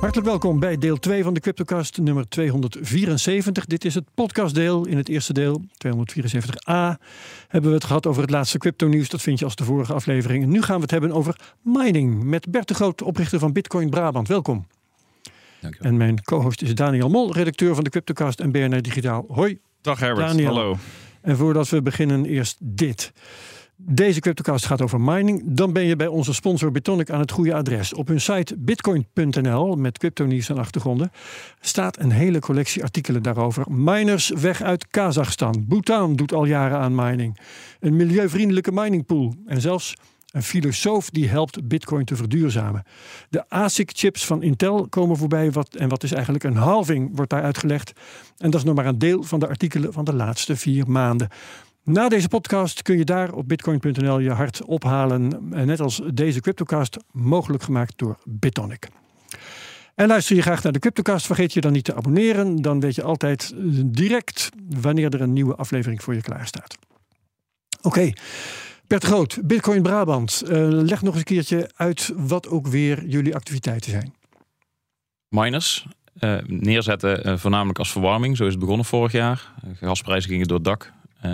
[0.00, 3.64] Hartelijk welkom bij deel 2 van de Cryptocast nummer 274.
[3.64, 4.86] Dit is het podcastdeel.
[4.86, 6.98] In het eerste deel, 274a,
[7.48, 9.08] hebben we het gehad over het laatste crypto-nieuws.
[9.08, 10.42] Dat vind je als de vorige aflevering.
[10.42, 13.90] En nu gaan we het hebben over mining met Bert de Groot, oprichter van Bitcoin
[13.90, 14.28] Brabant.
[14.28, 14.66] Welkom.
[15.60, 15.90] Dankjewel.
[15.90, 19.24] En mijn co-host is Daniel Mol, redacteur van de Cryptocast en BNR Digitaal.
[19.28, 19.58] Hoi.
[19.80, 20.46] Dag Herbert, Daniel.
[20.54, 20.76] hallo.
[21.20, 23.12] En voordat we beginnen, eerst dit.
[23.82, 25.42] Deze Cryptocast gaat over mining.
[25.44, 27.94] Dan ben je bij onze sponsor Bitonic aan het goede adres.
[27.94, 31.10] Op hun site bitcoin.nl met crypto-nieuws en achtergronden
[31.60, 33.64] staat een hele collectie artikelen daarover.
[33.68, 35.64] Miners weg uit Kazachstan.
[35.68, 37.38] Bhutan doet al jaren aan mining.
[37.80, 39.34] Een milieuvriendelijke miningpool.
[39.46, 39.96] En zelfs
[40.30, 42.82] een filosoof die helpt Bitcoin te verduurzamen.
[43.28, 45.50] De ASIC-chips van Intel komen voorbij.
[45.50, 47.92] Wat, en wat is eigenlijk een halving, wordt daar uitgelegd.
[48.36, 51.28] En dat is nog maar een deel van de artikelen van de laatste vier maanden.
[51.90, 55.52] Na deze podcast kun je daar op bitcoin.nl je hart ophalen.
[55.52, 58.88] En Net als deze Cryptocast, mogelijk gemaakt door Bitonic.
[59.94, 62.56] En luister je graag naar de Cryptocast, vergeet je dan niet te abonneren.
[62.56, 66.78] Dan weet je altijd eh, direct wanneer er een nieuwe aflevering voor je klaar staat.
[67.82, 68.12] Oké,
[68.86, 70.42] Bert de Groot, Bitcoin Brabant.
[70.42, 74.14] Eh, leg nog eens een keertje uit wat ook weer jullie activiteiten zijn.
[75.28, 75.86] Miners
[76.20, 78.36] eh, neerzetten eh, voornamelijk als verwarming.
[78.36, 79.52] Zo is het begonnen vorig jaar.
[79.62, 80.92] Eh, gasprijzen gingen door het dak.
[81.20, 81.30] Eh,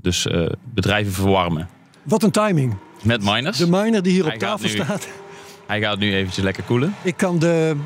[0.00, 1.68] dus eh, bedrijven verwarmen
[2.02, 2.74] Wat een timing.
[3.02, 3.58] met miners.
[3.58, 4.74] De miner die hier op Hij tafel nu.
[4.74, 5.08] staat.
[5.66, 6.94] Hij gaat nu eventjes lekker koelen.
[7.02, 7.76] Ik kan de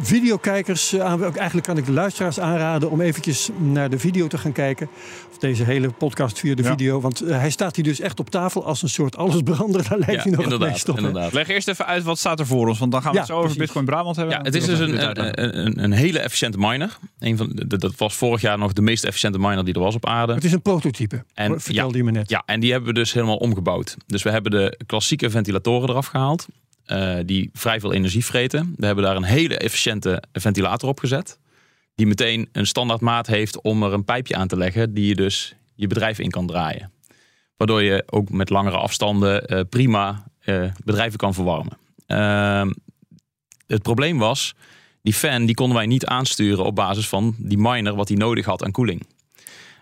[0.00, 4.52] videokijkers, eh, eigenlijk kan ik de luisteraars aanraden om eventjes naar de video te gaan
[4.52, 4.88] kijken.
[5.30, 6.68] Of deze hele podcast via de Ja.
[6.70, 7.00] video.
[7.00, 9.82] Want eh, hij staat hier dus echt op tafel als een soort allesbrander.
[9.88, 10.70] Daar lijkt Ja, hij nog het inderdaad.
[10.70, 10.96] meest op.
[10.96, 11.06] hè?
[11.06, 11.32] inderdaad.
[11.32, 13.30] Leg eerst even uit wat staat er voor ons, want dan gaan we Ja, het
[13.32, 13.64] zo over precies.
[13.66, 14.34] Bitcoin Brabant hebben.
[14.36, 16.98] Ja, het is dus een, een, een, een hele efficiënte miner.
[17.18, 20.06] Een van, dat was vorig jaar nog de meest efficiënte miner die er was op
[20.06, 20.34] aarde.
[20.34, 21.98] Het is een prototype, En- vertelde ja.
[21.98, 22.30] je me net.
[22.30, 23.96] Ja, en die hebben we dus helemaal omgebouwd.
[24.06, 26.46] Dus we hebben de klassieke ventilatoren eraf gehaald.
[26.88, 28.74] Eh, die vrij veel energie vreten.
[28.76, 31.38] We hebben daar een hele efficiënte ventilator op gezet.
[31.94, 34.94] Die meteen een standaard maat heeft om er een pijpje aan te leggen.
[34.94, 36.92] Die je dus je bedrijf in kan draaien.
[37.56, 41.78] Waardoor je ook met langere afstanden eh, prima eh, bedrijven kan verwarmen.
[42.06, 42.72] Ehm,
[43.66, 44.54] het probleem was,
[45.02, 48.44] die fan die konden wij niet aansturen op basis van die miner wat hij nodig
[48.44, 49.06] had aan koeling.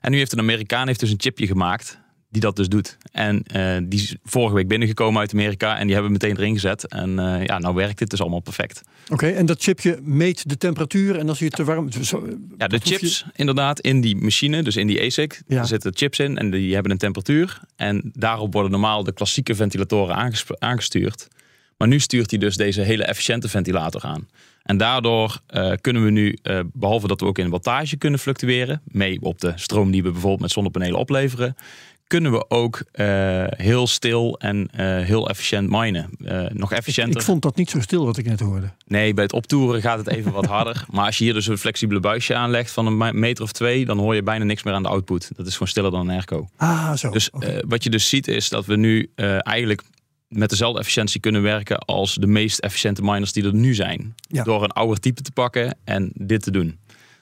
[0.00, 1.98] En nu heeft een Amerikaan heeft dus een chipje gemaakt
[2.36, 2.96] die dat dus doet.
[3.12, 6.54] En eh, die is vorige week binnengekomen uit Amerika en die hebben we meteen erin
[6.54, 6.88] gezet.
[6.88, 8.80] En eh, ja, nou werkt dit dus allemaal perfect.
[9.08, 11.92] Oké, en dat chipje meet de temperatuur en als je het te warm...
[11.92, 12.26] Zo,
[12.58, 15.58] Ja, de je- chips inderdaad in die machine, dus in die ASIC, Ja.
[15.60, 17.60] er zitten chips in en die hebben een temperatuur.
[17.76, 21.28] En daarop worden normaal de klassieke ventilatoren aangestuurd.
[21.76, 24.28] Maar nu stuurt hij dus deze hele efficiënte ventilator aan.
[24.62, 28.82] En daardoor eh, kunnen we nu, eh, behalve dat we ook in wattage kunnen fluctueren,
[28.84, 31.56] mee op de stroom die we bijvoorbeeld met zonnepanelen opleveren,
[32.06, 36.10] kunnen we ook eh, heel stil en eh, heel efficiënt minen.
[36.24, 37.20] Eh, nog efficiënter.
[37.20, 38.70] Ik vond dat niet zo stil wat ik net hoorde.
[38.86, 40.84] Nee, bij het optoeren gaat het even wat harder.
[40.90, 43.84] Maar als je hier dus een flexibele buisje aanlegt van een me- meter of twee,
[43.84, 45.30] dan hoor je bijna niks meer aan de output.
[45.36, 46.48] Dat is gewoon stiller dan een airco.
[46.56, 47.10] Ah, zo.
[47.10, 47.30] Dus
[47.66, 49.82] wat je dus ziet is dat we nu eigenlijk
[50.28, 54.14] met dezelfde efficiëntie kunnen werken als de meest efficiënte miners die er nu zijn.
[54.20, 54.42] Ja.
[54.42, 56.78] Door een ouder type te pakken en dit te doen.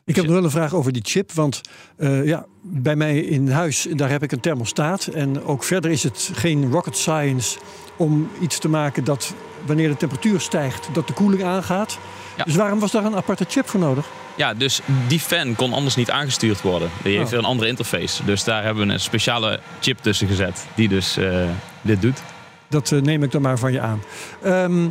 [0.06, 1.32] Ik heb nog wel een vraag over die chip.
[1.32, 1.60] Want
[1.96, 5.06] eh, ja, bij mij in huis, daar heb ik een thermostaat.
[5.06, 7.58] En ook verder is het geen rocket science
[7.96, 9.34] om iets te maken dat
[9.66, 11.98] wanneer de temperatuur stijgt, dat de koeling aangaat.
[12.36, 12.44] Ja.
[12.44, 14.06] Dus waarom was daar een aparte chip voor nodig?
[14.36, 16.90] Ja, dus die fan kon anders niet aangestuurd worden.
[17.02, 17.30] Die heeft Oh.
[17.30, 18.24] weer een andere interface.
[18.24, 21.48] Dus daar hebben we een speciale chip tussen gezet die dus eh,
[21.82, 22.22] dit doet.
[22.68, 24.02] Dat eh, neem ik dan maar van je aan.
[24.42, 24.86] Ehm,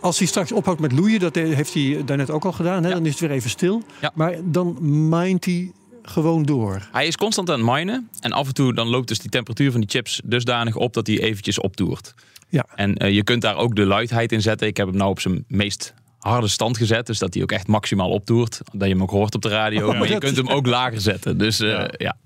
[0.00, 2.88] als hij straks ophoudt met loeien, dat heeft hij daarnet ook al gedaan, hè?
[2.88, 2.94] Ja.
[2.94, 3.82] dan is het weer even stil.
[4.00, 4.10] Ja.
[4.14, 4.76] Maar dan
[5.08, 5.72] mijnt hij
[6.02, 6.88] gewoon door.
[6.92, 8.08] Hij is constant aan het minen.
[8.20, 11.06] En af en toe dan loopt dus die temperatuur van die chips dusdanig op dat
[11.06, 12.14] hij eventjes optoert.
[12.48, 12.66] Ja.
[12.74, 14.66] En eh, je kunt daar ook de luidheid in zetten.
[14.66, 17.06] Ik heb hem nou op zijn meest harde stand gezet.
[17.06, 18.60] Dus dat hij ook echt maximaal optoert.
[18.72, 19.88] Dat je hem ook hoort op de radio.
[19.88, 21.38] Oh, maar je kunt hem ook lager zetten.
[21.38, 21.90] Dus eh, Ja.
[21.96, 22.16] ja.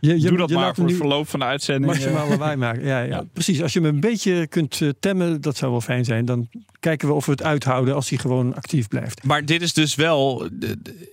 [0.00, 1.92] Je, je, Doe dat je maar laat voor het verloop van de uitzending.
[1.92, 2.84] maximaal lawaai maken.
[2.86, 3.24] Ja, ja, Ja.
[3.32, 3.62] precies.
[3.62, 6.24] Als je hem een beetje kunt eh, temmen, dat zou wel fijn zijn.
[6.24, 6.48] Dan
[6.80, 9.24] kijken we of we het uithouden als hij gewoon actief blijft.
[9.24, 10.48] Maar dit is dus wel,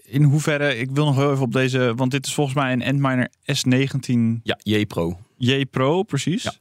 [0.06, 2.83] in hoeverre, ik wil nog heel even op deze, want dit is volgens mij een
[2.83, 5.18] Antminer S19 Ja, J-Pro.
[5.38, 6.44] J Pro, precies.
[6.44, 6.51] Ja.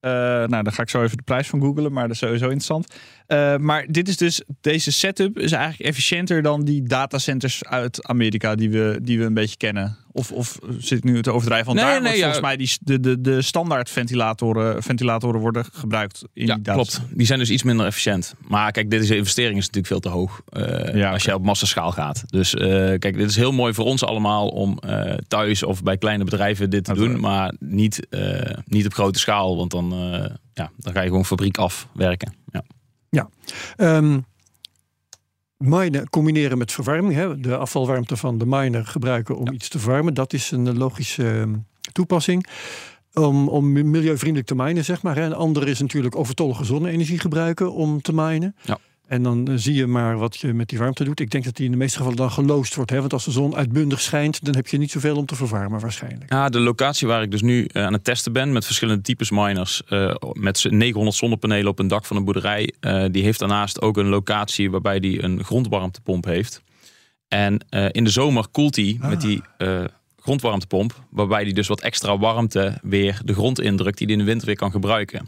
[0.00, 0.10] Eh,
[0.48, 2.94] nou, dan ga ik zo even de prijs van googlen, maar dat is sowieso interessant.
[3.34, 8.54] Eh, maar dit is dus, deze setup is eigenlijk efficiënter dan die datacenters uit Amerika
[8.54, 9.96] die we, die we een beetje kennen.
[10.12, 11.66] Of, of zit ik nu te overdrijven?
[11.66, 12.24] Want Nee, daar nee, wordt ja.
[12.24, 17.00] volgens mij die, de, de, de standaard ventilatoren, ventilatoren worden gebruikt in Ja, die klopt.
[17.10, 18.34] Die zijn dus iets minder efficiënt.
[18.40, 21.34] Maar kijk, dit is de investering is natuurlijk veel te hoog eh, Ja, als je
[21.34, 22.24] op massaschaal gaat.
[22.26, 24.78] Dus eh, kijk, dit is heel mooi voor ons allemaal om
[25.28, 27.20] thuis of bij kleine bedrijven dit te Dat doen, wel.
[27.20, 28.06] maar niet,
[28.64, 29.94] niet op grote schaal, want dan,
[30.54, 32.34] ja, dan ga je gewoon fabriek afwerken.
[32.52, 32.64] Ja.
[33.76, 34.18] Ehm
[35.64, 37.14] minen combineren met verwarming.
[37.14, 37.40] Hè?
[37.40, 40.14] De afvalwarmte van de miner gebruiken om iets te verwarmen.
[40.14, 41.54] Dat is een logische ehm,
[41.92, 42.46] toepassing.
[43.12, 45.16] Om, om milieuvriendelijk te minen, zeg maar.
[45.16, 45.22] Hè.
[45.22, 48.56] Een andere is natuurlijk overtollige zonne-energie gebruiken om te minen.
[48.62, 48.78] Ja.
[49.06, 51.20] En dan eh, zie je maar wat je met die warmte doet.
[51.20, 52.90] Ik denk dat die in de meeste gevallen dan geloosd wordt.
[52.90, 53.00] Hè?
[53.00, 56.32] Want als de zon uitbundig schijnt, dan heb je niet zoveel om te verwarmen waarschijnlijk.
[56.32, 59.30] Ja, de locatie waar ik dus nu eh, aan het testen ben met verschillende types
[59.30, 62.72] miners, eh, met z'n 900 zonnepanelen op een dak van een boerderij,
[63.10, 66.62] die heeft daarnaast ook een locatie waarbij die een grondwarmtepomp heeft.
[67.28, 69.84] En in de zomer koelt hij met die eh,
[70.18, 74.28] grondwarmtepomp, waarbij die dus wat extra warmte weer de grond indrukt die hij in de
[74.28, 75.26] winter weer kan gebruiken.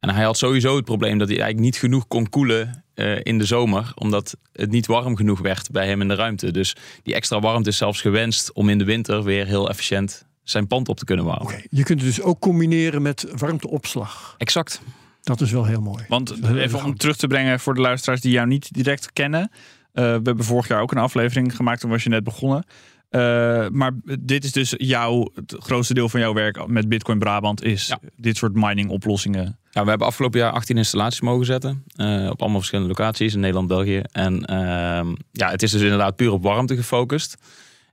[0.00, 3.38] En hij had sowieso het probleem dat hij eigenlijk niet genoeg kon koelen eh, in
[3.38, 6.50] de zomer, omdat het niet warm genoeg werd bij hem in de ruimte.
[6.50, 10.66] Dus die extra warmte is zelfs gewenst om in de winter weer heel efficiënt zijn
[10.66, 11.46] pand op te kunnen warmen.
[11.46, 14.34] Oké, Je kunt het dus ook combineren met warmteopslag.
[14.38, 14.80] Exact.
[15.22, 16.04] Dat is wel heel mooi.
[16.08, 19.50] Want heel even om terug te brengen voor de luisteraars die jou niet direct kennen.
[19.92, 22.64] Eh, we hebben vorig jaar ook een aflevering gemaakt, toen was je net begonnen.
[23.10, 27.62] Eh, maar dit is dus jouw, het grootste deel van jouw werk met Bitcoin Brabant
[27.62, 27.98] is Ja.
[28.16, 29.58] dit soort mining oplossingen.
[29.70, 31.84] Ja, we hebben afgelopen jaar 18 installaties mogen zetten.
[31.96, 34.02] eh, op allemaal verschillende locaties in Nederland, België.
[34.12, 37.36] En ehm, ja, het is dus inderdaad puur op warmte gefocust.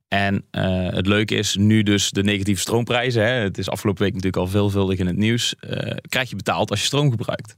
[0.08, 3.24] En eh, het leuke is nu dus de negatieve stroomprijzen.
[3.24, 5.56] Hè, het is afgelopen week natuurlijk al veelvuldig in het nieuws.
[6.10, 7.56] krijg je betaald als je stroom gebruikt.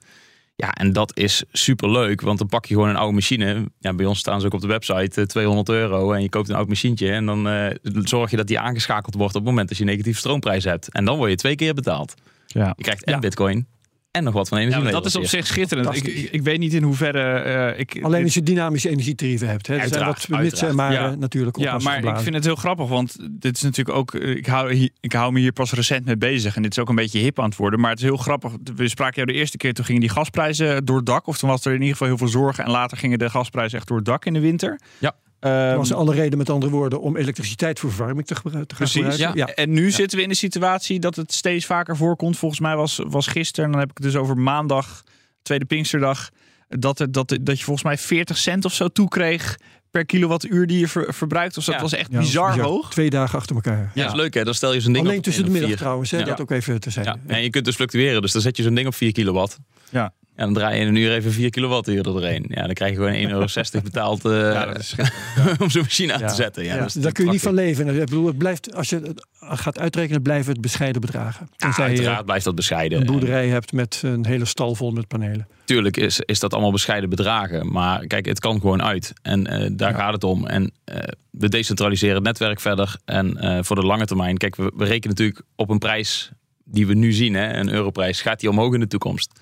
[0.60, 3.72] Ja, en dat is super leuk, want dan pak je gewoon een oude machine.
[3.80, 6.12] Ja, bij ons staan ze ook op de website, eh, 200 euro.
[6.12, 7.12] En je koopt een oud machientje.
[7.12, 10.20] En dan eh, zorg je dat die aangeschakeld wordt op het moment dat je negatieve
[10.20, 10.92] stroomprijs hebt.
[10.92, 12.14] En dan word je twee keer betaald.
[12.48, 12.74] Ja.
[12.78, 13.20] Je krijgt en Ja.
[13.20, 13.68] bitcoin
[14.12, 14.84] en nog wat van Ja, energie.
[14.84, 15.96] maar dat is op zich schitterend.
[15.96, 18.00] Ik, ik, ik weet niet in hoeverre eh, ik.
[18.02, 19.68] Alleen als je dynamische energietarieven hebt.
[19.68, 19.76] Hè.
[19.76, 20.28] Er zijn wat
[20.76, 21.16] maar Ja.
[21.16, 24.14] natuurlijk Ja, maar ik vind het heel grappig, want dit is natuurlijk ook.
[24.14, 26.80] eh, Ik hou, hier- ik hou me hier pas recent mee bezig en dit is
[26.80, 27.80] ook een beetje hip aan het worden.
[27.80, 28.52] Maar het is heel grappig.
[28.76, 31.28] We spraken jou de eerste keer, toen gingen die gasprijzen door het dak.
[31.28, 32.64] Of toen was er in ieder geval heel veel zorgen.
[32.64, 34.80] En later gingen de gasprijzen echt door het dak in de winter.
[34.98, 35.16] Ja.
[35.40, 38.58] Ehm, Er was alle reden, met andere woorden, om elektriciteit voor verwarming te, gebru- te
[38.58, 39.02] gaan Precies.
[39.02, 39.38] gebruiken.
[39.38, 39.46] Ja.
[39.48, 42.38] En nu zitten we in de situatie dat het steeds vaker voorkomt.
[42.38, 45.04] Volgens mij was, was gisteren, en dan heb ik het dus over maandag,
[45.42, 46.30] tweede Pinksterdag,
[46.68, 49.58] dat, er, dat, dat je volgens mij 40 cent of zo toekreeg
[49.92, 51.58] per kilowattuur die je ver- verbruikt.
[51.58, 51.72] Of zo.
[51.72, 51.78] Ja.
[51.80, 52.68] dat was echt Ja, dat bizar, bizar.
[52.70, 52.92] hoog.
[52.92, 53.92] Twee dagen achter elkaar.
[53.94, 54.44] Ja, dat is leuk hè.
[54.44, 56.24] Dan stel je zo'n ding Alleen op tussen de middag vier- trouwens, hè, Ja.
[56.26, 57.22] dat ook even te zeggen.
[57.28, 57.34] Ja.
[57.34, 58.22] En je kunt dus fluctueren.
[58.22, 59.58] Dus dan zet je zo'n ding op 4 kilowatt.
[59.90, 60.14] Ja.
[60.40, 62.46] En dan draai je in een uur even 4 kilowattuur er doorheen.
[62.48, 64.96] Ja, dan krijg je gewoon 1,60 euro betaald eh, Ja, dat is
[65.62, 66.28] om zo'n machine aan Ja.
[66.28, 66.64] te zetten.
[66.64, 67.88] Ja, Ja, dat daar kun je niet van leven.
[67.88, 69.26] Ik bedoel, het blijft, als je het
[69.60, 71.50] gaat uitrekenen, blijven het bescheiden bedragen.
[71.58, 73.00] Ja, je uiteraard blijft dat bescheiden.
[73.00, 75.48] een boerderij hebt met een hele stal vol met panelen.
[75.66, 77.72] Tuurlijk is, is dat allemaal bescheiden bedragen.
[77.72, 79.14] Maar kijk, het kan gewoon uit.
[79.22, 79.98] En eh, daar Ja.
[79.98, 80.48] gaat het om.
[80.48, 80.98] En eh,
[81.30, 82.96] we decentraliseren het netwerk verder.
[83.06, 86.32] En eh, voor de lange termijn, kijk, we, we rekenen natuurlijk op een prijs
[86.64, 88.22] die we nu zien, hè, een europrijs.
[88.22, 89.40] Gaat die omhoog in de toekomst?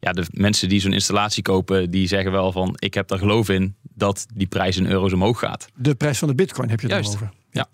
[0.00, 2.74] Ja, de mensen die zo'n installatie kopen, die zeggen wel van...
[2.78, 5.68] ik heb er geloof in dat die prijs in euro's omhoog gaat.
[5.74, 7.14] De prijs van de bitcoin heb je het Juist.
[7.14, 7.30] over.
[7.50, 7.66] Ja.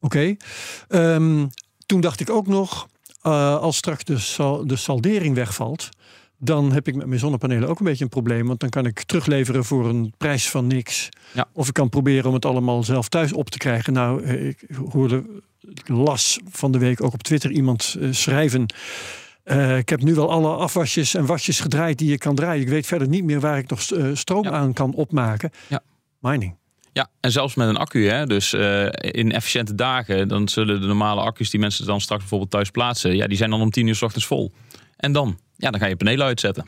[0.00, 0.36] Oké.
[0.88, 1.46] Ehm,
[1.86, 2.86] toen dacht ik ook nog,
[3.22, 5.88] eh, als straks de, sal- de saldering wegvalt...
[6.38, 8.46] dan heb ik met mijn zonnepanelen ook een beetje een probleem.
[8.46, 11.08] Want dan kan ik terugleveren voor een prijs van niks.
[11.32, 11.48] Ja.
[11.52, 13.92] Of ik kan proberen om het allemaal zelf thuis op te krijgen.
[13.92, 15.24] Nou, eh, ik hoorde,
[15.74, 18.66] ik las van de week ook op Twitter iemand eh, schrijven...
[19.46, 22.62] eh, ik heb nu wel alle afwasjes en wasjes gedraaid die je kan draaien.
[22.62, 24.50] Ik weet verder niet meer waar ik nog eh, stroom Ja.
[24.50, 25.50] aan kan opmaken.
[25.68, 25.80] Ja.
[26.20, 26.56] Mining.
[26.92, 28.08] Ja, en zelfs met een accu.
[28.08, 28.26] Hè?
[28.26, 32.50] Dus eh, in efficiënte dagen, dan zullen de normale accu's die mensen dan straks bijvoorbeeld
[32.50, 34.52] thuis plaatsen, ja, die zijn dan om 10 uur s ochtends vol.
[34.96, 35.38] En dan?
[35.56, 36.66] Ja, dan ga je panelen uitzetten.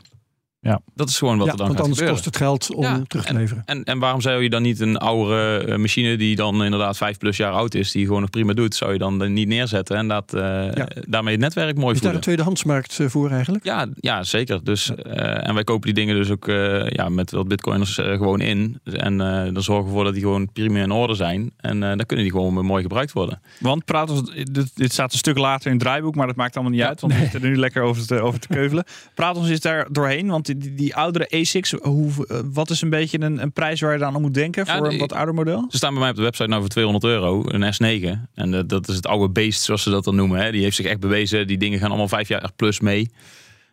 [0.61, 0.81] Ja.
[0.95, 3.25] Dat is gewoon wat ja, er dan want anders kost het geld om Ja, terug
[3.25, 3.63] te leveren.
[3.65, 7.17] En, en waarom zou je dan niet een oudere eh, machine die dan inderdaad vijf
[7.17, 10.07] plus jaar oud is, die gewoon nog prima doet, zou je dan niet neerzetten en
[10.07, 10.41] dat, eh,
[10.73, 10.87] Ja.
[11.07, 13.65] daarmee het netwerk mooi Is daar een tweedehandsmarkt eh, voor eigenlijk?
[13.65, 14.63] Ja, ja, zeker.
[14.63, 18.41] Dus, eh, en wij kopen die dingen dus ook eh, ja, met wat bitcoiners gewoon
[18.41, 18.79] in.
[18.83, 21.51] En eh, dan zorgen we ervoor dat die gewoon prima in orde zijn.
[21.57, 23.41] En eh, dan kunnen die gewoon mooi gebruikt worden.
[23.59, 26.53] Want praat ons, dit, dit staat een stuk later in het draaiboek, maar dat maakt
[26.55, 27.01] allemaal niet Ja, uit.
[27.01, 28.83] Want we zitten er nu lekker over te, over te keuvelen.
[29.15, 32.11] Praat ons eens daar doorheen, want die, die, oudere ASICs, hoe,
[32.51, 34.87] wat is een beetje een, een prijs waar je dan aan moet denken Ja, voor
[34.87, 35.65] een wat ouder model?
[35.69, 38.19] Ze staan bij mij op de website nou voor 200 euro, een S9.
[38.33, 40.39] En eh, dat is het oude beest, zoals ze dat dan noemen.
[40.39, 40.51] Hè.
[40.51, 41.47] Die heeft zich echt bewezen.
[41.47, 43.11] Die dingen gaan allemaal vijf jaar plus mee.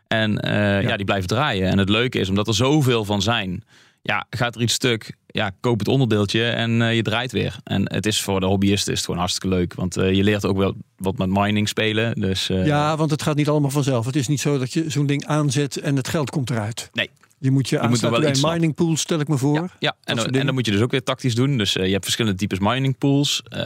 [0.09, 0.97] En eh, ja.
[0.97, 1.68] die blijven draaien.
[1.68, 3.64] En het leuke is, omdat er zoveel van zijn,
[4.02, 7.57] ja, gaat er iets stuk, ja, koop het onderdeeltje en eh, je draait weer.
[7.64, 9.75] En het is voor de hobbyisten is het gewoon hartstikke leuk.
[9.75, 12.21] Want eh, je leert ook wel wat met mining spelen.
[12.21, 14.07] Dus, eh, Ja, want het gaat niet allemaal vanzelf.
[14.07, 16.90] Het is niet zo dat je zo'n ding aanzet en het geld komt eruit.
[16.93, 17.11] Nee.
[17.38, 19.55] Je moet je, moet er aansluiten wel bij iets mining pool, stel ik me voor.
[19.55, 19.97] Ja, ja.
[20.05, 21.59] En, dan moet je dus ook weer tactisch doen.
[21.59, 23.43] Dus je hebt verschillende types mining pools.
[23.49, 23.59] Eh,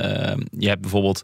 [0.58, 1.22] je hebt bijvoorbeeld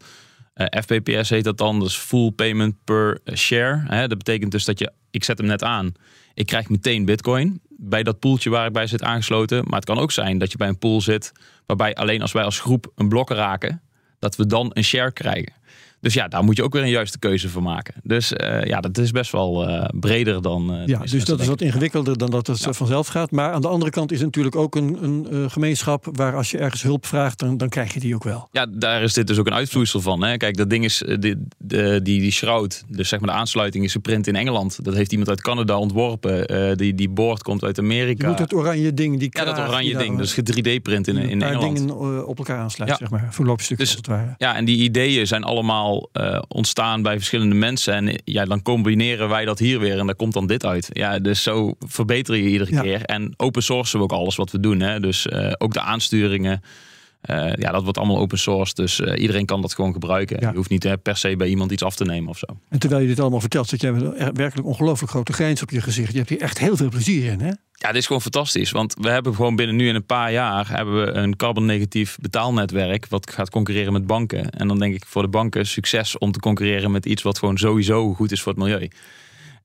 [0.55, 3.83] eh, FPPS heet dat dan, dus full payment per share.
[3.87, 4.09] Hè?
[4.09, 5.93] Dat betekent dus dat je, ik zet hem net aan,
[6.35, 9.65] ik krijg meteen bitcoin bij dat poeltje waar ik bij zit aangesloten.
[9.65, 11.33] Maar het kan ook zijn dat je bij een pool zit
[11.67, 13.83] waarbij alleen als wij als groep een blok raken,
[14.19, 15.53] dat we dan een share krijgen.
[16.01, 17.95] Dus ja, daar moet je ook weer een juiste keuze voor maken.
[18.03, 20.75] Dus eh, ja, dat is best wel eh, breder dan.
[20.75, 22.73] eh, Ja, dus dat is wat ingewikkelder dan dat het Ja.
[22.73, 23.31] vanzelf gaat.
[23.31, 26.59] Maar aan de andere kant is het natuurlijk ook een, een gemeenschap waar als je
[26.59, 28.49] ergens hulp vraagt, dan, dan krijg je die ook wel.
[28.53, 30.23] Ja, daar is dit dus ook een uitvloeisel van.
[30.25, 30.37] Hè?
[30.37, 33.93] Kijk, dat ding is, die, de, die, die shroud, dus zeg maar de aansluiting is
[33.93, 34.85] geprint in Engeland.
[34.85, 36.77] Dat heeft iemand uit Canada ontworpen.
[36.77, 38.29] Die, die boord komt uit Je Amerika.
[38.29, 41.43] moet het oranje ding, die ja, dat kraag oranje ding, een- dus 3D-print in, in
[41.43, 41.77] Engeland.
[41.77, 42.97] dingen op elkaar aansluit, Ja.
[42.97, 43.29] zeg maar.
[43.31, 44.35] Voorloopstukjes Dus- als het ware.
[44.39, 47.95] Ja, en die ideeën zijn allemaal eh, ontstaan bij verschillende mensen.
[47.95, 50.89] En eh, ja, dan combineren wij dat hier weer en daar komt dan dit uit.
[50.93, 52.81] Ja, dus zo verbeter je iedere Ja.
[52.83, 53.03] keer.
[53.03, 54.81] En open sourcen we ook alles wat we doen.
[54.81, 55.01] Hè?
[55.01, 56.63] Dus eh, ook de aansturingen.
[57.27, 58.75] Eh, ja, dat wordt allemaal open source.
[58.75, 60.41] Dus eh, iedereen kan dat gewoon gebruiken.
[60.41, 60.51] Ja.
[60.51, 62.47] Je hoeft niet eh, per se bij iemand iets af te nemen of zo.
[62.69, 65.71] En terwijl je dit allemaal vertelt, zit jij met een werkelijk ongelooflijk grote grijns op
[65.71, 66.13] je gezicht.
[66.13, 67.51] Je hebt hier echt heel veel plezier in, hè?
[67.73, 68.71] Ja, dit is gewoon fantastisch.
[68.71, 73.07] Want we hebben gewoon binnen nu in een paar jaar hebben we een carbon-negatief betaalnetwerk.
[73.09, 74.51] wat gaat concurreren met banken.
[74.51, 77.59] En dan denk ik voor de banken succes om te concurreren met iets wat gewoon
[77.59, 78.89] sowieso goed is voor het milieu.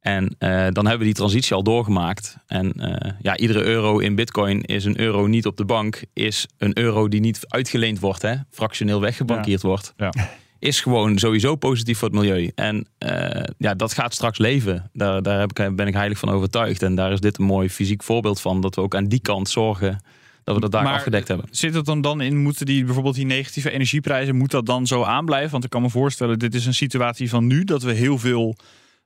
[0.02, 2.38] En eh, dan hebben we die transitie al doorgemaakt.
[2.48, 6.04] En eh, ja, iedere euro in Bitcoin is een euro niet op de bank.
[6.14, 9.94] Is een euro die niet uitgeleend wordt, hè, fractioneel weggebankeerd wordt.
[9.98, 10.14] Ja.
[10.60, 12.52] Is gewoon sowieso positief voor het milieu.
[12.56, 14.90] En eh, ja, dat gaat straks leven.
[14.94, 16.82] Daar, daar heb ik, ben ik heilig van overtuigd.
[16.82, 18.62] En daar is dit een mooi fysiek voorbeeld van.
[18.62, 20.02] Dat we ook aan die kant zorgen
[20.44, 21.48] dat we dat daar Maar afgedekt hebben.
[21.52, 25.04] Zit het dan dan in, moeten die bijvoorbeeld die negatieve energieprijzen, moet dat dan zo
[25.04, 25.52] aanblijven?
[25.52, 28.56] Want ik kan me voorstellen, dit is een situatie van nu, dat we heel veel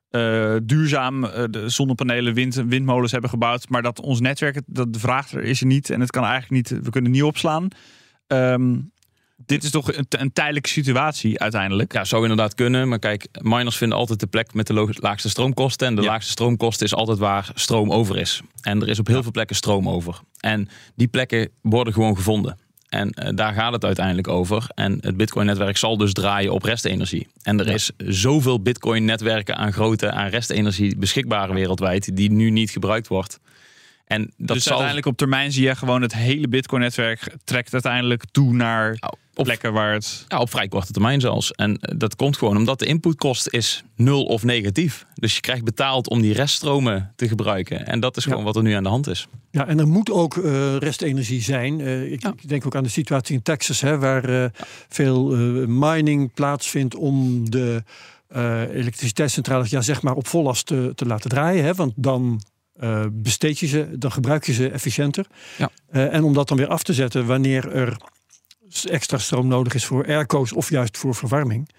[0.09, 4.99] eh, duurzaam eh, de zonnepanelen, wind, windmolens hebben gebouwd, maar dat ons netwerk, dat de
[4.99, 7.67] vraag er is er niet en het kan eigenlijk niet, we kunnen niet opslaan.
[8.27, 8.75] Ehm,
[9.45, 11.93] dit is toch een, een tijdelijke situatie uiteindelijk.
[11.93, 12.87] Ja, zou inderdaad kunnen.
[12.87, 15.87] Maar kijk, miners vinden altijd de plek met de laagste stroomkosten.
[15.87, 16.07] En de Ja.
[16.07, 18.41] laagste stroomkosten is altijd waar stroom over is.
[18.61, 20.19] En er is op heel veel plekken stroom over.
[20.39, 22.57] En die plekken worden gewoon gevonden.
[22.95, 24.67] En eh, daar gaat het uiteindelijk over.
[24.75, 27.27] En het Bitcoin-netwerk zal dus draaien op restenergie.
[27.43, 33.07] En er is zoveel Bitcoin-netwerken aan grootte, aan restenergie beschikbaar wereldwijd, die nu niet gebruikt
[33.07, 33.39] wordt.
[34.05, 38.23] En dat dus zal uiteindelijk op termijn zie je gewoon het hele Bitcoin-netwerk trekt uiteindelijk
[38.31, 40.25] toe naar Ja, op, plekken waar het.
[40.27, 41.51] ja, op vrij korte termijn zelfs.
[41.51, 45.05] En eh, dat komt gewoon omdat de inputkost is nul of negatief.
[45.15, 47.85] Dus je krijgt betaald om die reststromen te gebruiken.
[47.87, 48.29] En dat is Ja.
[48.29, 49.27] gewoon wat er nu aan de hand is.
[49.51, 51.81] Ja, en er moet ook eh, restenergie zijn.
[51.81, 52.29] Eh, ik, Ja.
[52.41, 54.49] ik denk ook aan de situatie in Texas, hè, waar eh,
[54.89, 57.83] veel eh, mining plaatsvindt om de
[58.27, 61.63] eh, elektriciteitscentrales ja, zeg maar op vollast te, te laten draaien.
[61.63, 62.41] Hè, want dan
[62.79, 65.25] eh, besteed je ze, dan gebruik je ze efficiënter.
[65.57, 65.69] Ja.
[65.89, 67.97] Eh, en om dat dan weer af te zetten wanneer er
[68.89, 71.69] extra stroom nodig is voor airco's of juist voor verwarming.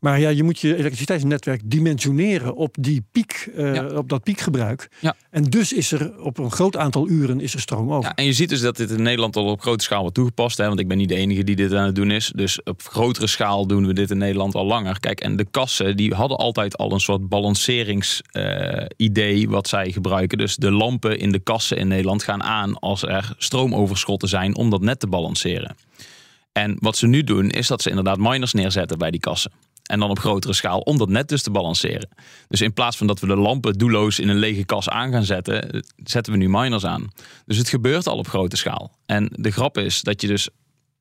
[0.00, 3.86] Maar ja, je moet je elektriciteitsnetwerk dimensioneren op, die piek, eh, Ja.
[3.86, 4.88] op dat piekgebruik.
[5.00, 5.14] Ja.
[5.30, 8.08] En dus is er op een groot aantal uren is er stroom over.
[8.10, 10.58] Ja, en je ziet dus dat dit in Nederland al op grote schaal wordt toegepast.
[10.58, 10.66] Hè?
[10.66, 12.32] Want ik ben niet de enige die dit aan het doen is.
[12.34, 15.00] Dus op grotere schaal doen we dit in Nederland al langer.
[15.00, 20.38] Kijk, en de kassen die hadden altijd al een soort balanceringsidee wat zij gebruiken.
[20.38, 24.70] Dus de lampen in de kassen in Nederland gaan aan als er stroomoverschotten zijn om
[24.70, 25.76] dat net te balanceren.
[26.52, 29.50] En wat ze nu doen is dat ze inderdaad miners neerzetten bij die kassen.
[29.86, 32.08] En dan op grotere schaal om dat net dus te balanceren.
[32.48, 35.24] Dus in plaats van dat we de lampen doelloos in een lege kas aan gaan
[35.24, 37.10] zetten, eh, zetten we nu miners aan.
[37.46, 38.98] Dus het gebeurt al op grote schaal.
[39.06, 40.48] En de grap is dat je dus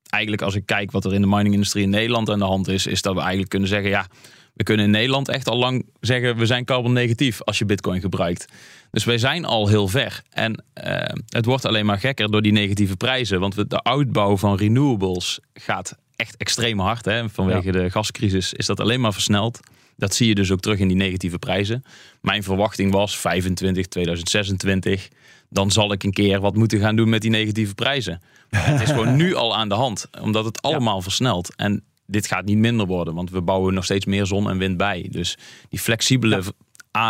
[0.09, 2.87] eigenlijk als ik kijk wat er in de miningindustrie in Nederland aan de hand is,
[2.87, 4.07] is dat we eigenlijk kunnen zeggen, ja,
[4.53, 8.01] we kunnen in Nederland echt al lang zeggen, we zijn carbon negatief als je bitcoin
[8.01, 8.45] gebruikt.
[8.91, 10.21] Dus wij zijn al heel ver.
[10.29, 13.39] En eh, het wordt alleen maar gekker door die negatieve prijzen.
[13.39, 17.05] Want de uitbouw van renewables gaat echt extreem hard.
[17.05, 17.29] Hè?
[17.29, 19.59] Vanwege de gascrisis is dat alleen maar versneld.
[19.97, 21.83] Dat zie je dus ook terug in die negatieve prijzen.
[22.21, 25.07] Mijn verwachting was 25, 2026.
[25.49, 28.21] Dan zal ik een keer wat moeten gaan doen met die negatieve prijzen.
[28.49, 30.09] Maar het is gewoon nu al aan de hand.
[30.21, 31.55] Omdat het allemaal versnelt.
[31.55, 33.13] En dit gaat niet minder worden.
[33.13, 35.07] Want we bouwen nog steeds meer zon en wind bij.
[35.11, 35.37] Dus
[35.69, 36.43] die flexibele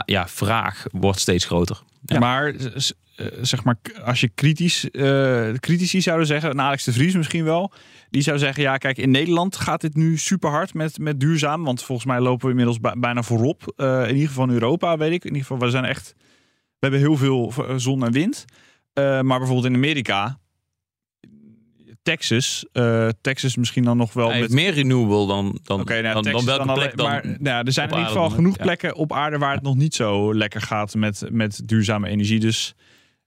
[0.06, 1.82] ja, vraag wordt steeds groter.
[2.06, 2.20] Ja.
[2.20, 2.56] Maar
[3.16, 7.44] eh, zeg maar, als je kritisch, eh critici zouden zeggen, en Alex de Vries misschien
[7.44, 7.72] wel,
[8.10, 11.64] die zou zeggen, ja, kijk, in Nederland gaat dit nu super hard met, met duurzaam,
[11.64, 13.74] want volgens mij lopen we inmiddels bij- bijna voorop.
[13.76, 15.24] Eh, in ieder geval in Europa, weet ik.
[15.24, 16.14] In ieder geval, we zijn echt,
[16.58, 18.46] we hebben heel veel eh, zon en wind.
[18.94, 20.40] Eh, maar bijvoorbeeld in Amerika,
[22.02, 22.66] Texas,
[23.22, 26.66] Texas misschien dan nog wel Hij met meer renewable dan, dan, nou, dan, dan welke
[26.66, 27.08] dan plek dan.
[27.08, 28.64] Maar nou, er zijn in ieder geval genoeg ja.
[28.64, 32.40] plekken op aarde waar het nog niet zo lekker gaat met, met duurzame energie.
[32.40, 32.76] Dus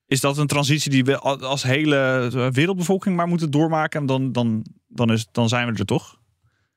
[0.08, 4.00] is dat een transitie die we al- als hele wereldbevolking maar moeten doormaken?
[4.00, 6.16] En dan, dan, dan, is, dan zijn we er toch?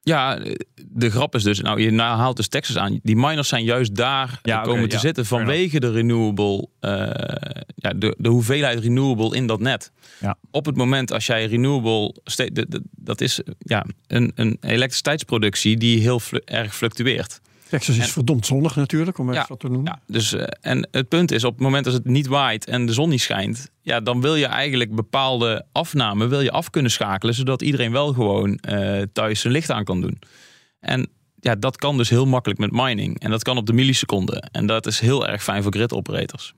[0.03, 0.39] Ja,
[0.87, 2.99] de grap is dus, nou, je haalt dus Texas aan.
[3.03, 6.91] Die miners zijn juist daar Ja, komen te ja, zitten vanwege de renewable, eh,
[7.75, 9.91] ja, de, de hoeveelheid renewable in dat net.
[10.19, 10.37] Ja.
[10.51, 12.15] Op het moment als jij renewable,
[12.91, 17.41] dat is ja, een, een elektriciteitsproductie die heel erg fluctueert.
[17.71, 19.91] Texas is En- verdomd zonnig natuurlijk, om Ja, even wat te noemen.
[19.91, 22.85] Ja, dus, eh, en het punt is, op het moment dat het niet waait en
[22.85, 26.91] de zon niet schijnt, ja, dan wil je eigenlijk bepaalde afname wil je af kunnen
[26.91, 30.19] schakelen, zodat iedereen wel gewoon eh, thuis zijn licht aan kan doen.
[30.79, 31.09] En
[31.39, 33.19] ja, dat kan dus heel makkelijk met mining.
[33.19, 34.43] En dat kan op de milliseconde.
[34.51, 36.53] En dat is heel erg fijn voor grid operators.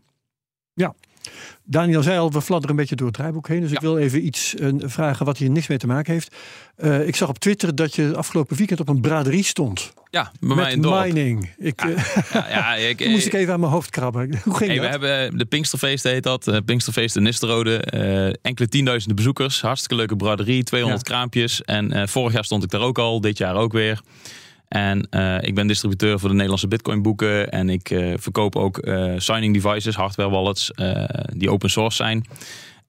[1.63, 3.61] Daniel zei al, we fladderen een beetje door het draaiboek heen.
[3.61, 6.35] Dus ik wil even iets eh, vragen wat hier niks mee te maken heeft.
[6.75, 9.93] Eh, ik zag op Twitter dat je afgelopen weekend op een braderie stond.
[10.09, 11.03] Ja, bij mij in dorp.
[11.05, 11.49] mining.
[11.57, 14.29] Ik, eh, Ja, ja, ik, moest ik even aan mijn hoofd krabben.
[14.43, 14.91] Hoe ging Hey, we dat?
[14.91, 16.47] hebben eh, de Pinksterfeest heet dat.
[16.47, 17.77] eh, Pinksterfeest in Nisterode.
[17.77, 19.61] Eh, enkele tienduizenden bezoekers.
[19.61, 20.63] Hartstikke leuke braderie.
[20.63, 21.61] 200 kraampjes.
[21.61, 23.21] En eh, vorig jaar stond ik daar ook al.
[23.21, 24.01] Dit jaar ook weer.
[24.73, 27.51] En eh, ik ben distributeur voor de Nederlandse Bitcoin boeken.
[27.51, 30.71] En ik eh, verkoop ook eh, signing devices, hardware wallets,
[31.35, 32.25] die open source zijn.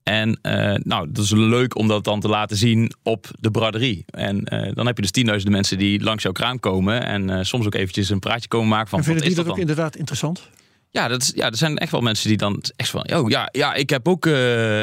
[0.03, 0.39] En
[0.83, 4.05] nou, dat is leuk om dat dan te laten zien op de braderie.
[4.09, 7.05] En dan heb je dus tienduizenden mensen die langs jouw kraam komen.
[7.05, 9.55] En soms ook eventjes een praatje komen maken van En wat vinden is die dat
[9.55, 10.49] dat ook inderdaad interessant?
[10.89, 13.49] Ja, dat is, ja, er zijn echt wel mensen die dan echt van, oh ja,
[13.51, 14.25] ja ik heb ook,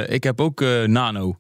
[0.09, 1.37] ik heb ook nano.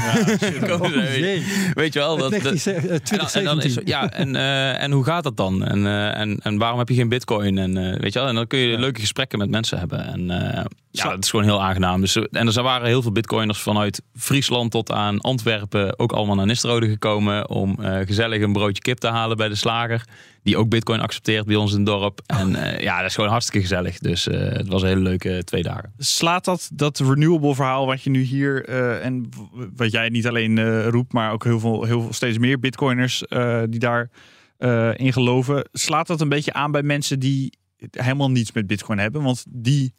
[0.68, 2.16] Komen ze, weet, je wel?
[2.16, 3.82] Dat, dat- 19, eh, en dan, en dan is, 2017.
[3.84, 5.64] ja, en, eh, en hoe gaat dat dan?
[5.64, 7.58] En, eh, en, en waarom heb je geen bitcoin?
[7.58, 8.28] En, eh, weet je wel?
[8.28, 10.06] en dan kun je leuke gesprekken met mensen hebben.
[10.06, 10.64] En eh,
[11.02, 12.00] ja, dat is gewoon heel aangenaam.
[12.00, 16.34] Dus, eh, en er waren heel veel bitcoiners vanuit Friesland tot aan Antwerpen ook allemaal
[16.34, 20.04] naar Nistrode gekomen om eh, gezellig een broodje kip te halen bij de slager.
[20.42, 22.20] Die ook bitcoin accepteert bij ons in het dorp.
[22.26, 23.98] En eh, ja, dat is gewoon hartstikke gezellig.
[23.98, 25.92] Dus het was een hele leuke twee dagen.
[25.98, 28.68] Slaat dat, dat renewable verhaal wat je nu hier
[29.00, 29.28] en
[29.76, 33.22] wat jij niet alleen roept, maar ook heel veel, heel veel steeds meer bitcoiners
[33.68, 34.10] die daar
[34.56, 37.58] eh, in geloven, slaat dat een beetje aan bij mensen die
[37.90, 39.22] helemaal niets met bitcoin hebben?
[39.22, 39.94] Want die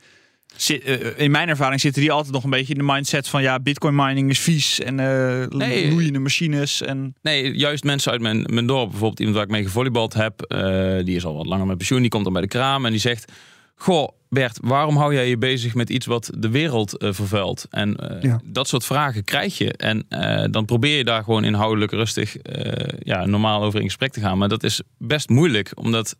[1.18, 3.96] in mijn ervaring zitten die altijd nog een beetje in de mindset van ja, bitcoin
[3.96, 5.92] mining is vies en eh Nee.
[5.92, 9.64] loeiende machines en Nee, juist mensen uit mijn, mijn dorp, bijvoorbeeld iemand waar ik mee
[9.64, 12.48] gevolleybald heb, eh, die is al wat langer met pensioen, die komt dan bij de
[12.48, 13.32] kraam en die zegt:
[13.76, 17.66] Goh, Bert, waarom hou jij je bezig met iets wat de wereld eh, vervuilt?
[17.70, 18.42] En eh, Ja.
[18.44, 19.74] dat soort vragen krijg je.
[19.74, 24.12] En eh, dan probeer je daar gewoon inhoudelijk rustig, eh, ja, normaal over in gesprek
[24.12, 24.38] te gaan.
[24.38, 26.16] Maar dat is best moeilijk, omdat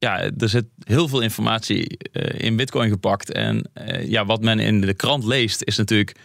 [0.00, 3.32] ja, er zit heel veel informatie eh, in Bitcoin gepakt.
[3.32, 6.16] En eh, ja, wat men in de krant leest, is natuurlijk.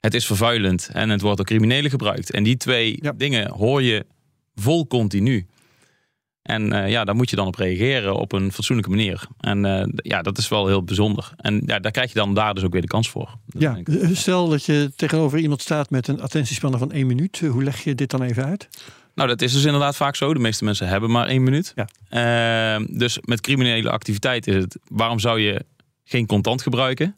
[0.00, 2.30] Het is vervuilend en het wordt door criminelen gebruikt.
[2.30, 3.12] En die twee Ja.
[3.12, 4.06] dingen hoor je
[4.54, 5.46] vol continu.
[6.42, 9.26] En eh, ja, daar moet je dan op reageren op een fatsoenlijke manier.
[9.40, 11.32] En ja, dat is wel heel bijzonder.
[11.36, 13.36] En ja, daar krijg je dan daar dus ook weer de kans voor.
[13.46, 13.88] Dat Ja, ik.
[14.12, 17.38] stel dat je tegenover iemand staat met een attentiespanne van één minuut.
[17.40, 18.68] Hoe leg je dit dan even uit?
[19.18, 20.34] Nou, dat is dus inderdaad vaak zo.
[20.34, 21.72] De meeste mensen hebben maar één minuut.
[21.74, 21.88] Ja.
[22.08, 24.78] Ehm, dus met criminele activiteit is het...
[24.88, 25.64] waarom zou je
[26.04, 27.16] geen contant gebruiken?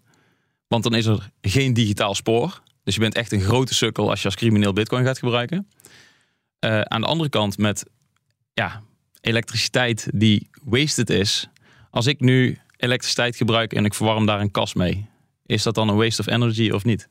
[0.69, 2.63] Want dan is er geen digitaal spoor.
[2.85, 5.69] Dus je bent echt een grote sukkel als je als crimineel bitcoin gaat gebruiken.
[6.59, 7.85] Eh, aan de andere kant met
[8.53, 8.83] ja,
[9.21, 11.49] elektriciteit die wasted is.
[11.91, 15.07] Als ik nu elektriciteit gebruik en ik verwarm daar een kas mee...
[15.47, 17.09] is dat dan een waste of energy of niet?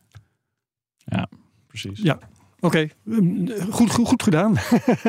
[1.68, 2.00] precies.
[2.02, 2.20] Ja.
[2.62, 4.56] Oké, mm, goed, goed, goed gedaan.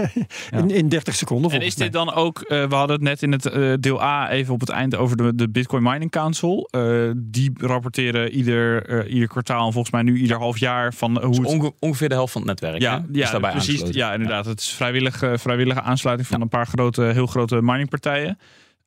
[0.58, 2.04] in, in 30 seconden En is dit mij.
[2.04, 4.68] dan ook, eh, we hadden het net in het eh, deel A even op het
[4.68, 6.68] eind over de, de Bitcoin Mining Council.
[6.70, 11.18] Eh, die rapporteren ieder, eh, ieder kwartaal en volgens mij nu ieder half jaar van
[11.18, 11.46] hoe Dus het...
[11.46, 13.68] onge- ongeveer de helft van het netwerk Ja, hè, ja daarbij precies.
[13.70, 14.00] aangesloten.
[14.00, 14.44] Ja, inderdaad.
[14.44, 18.38] Het is vrijwillig, eh, vrijwillige aansluiting van een paar grote, heel grote miningpartijen.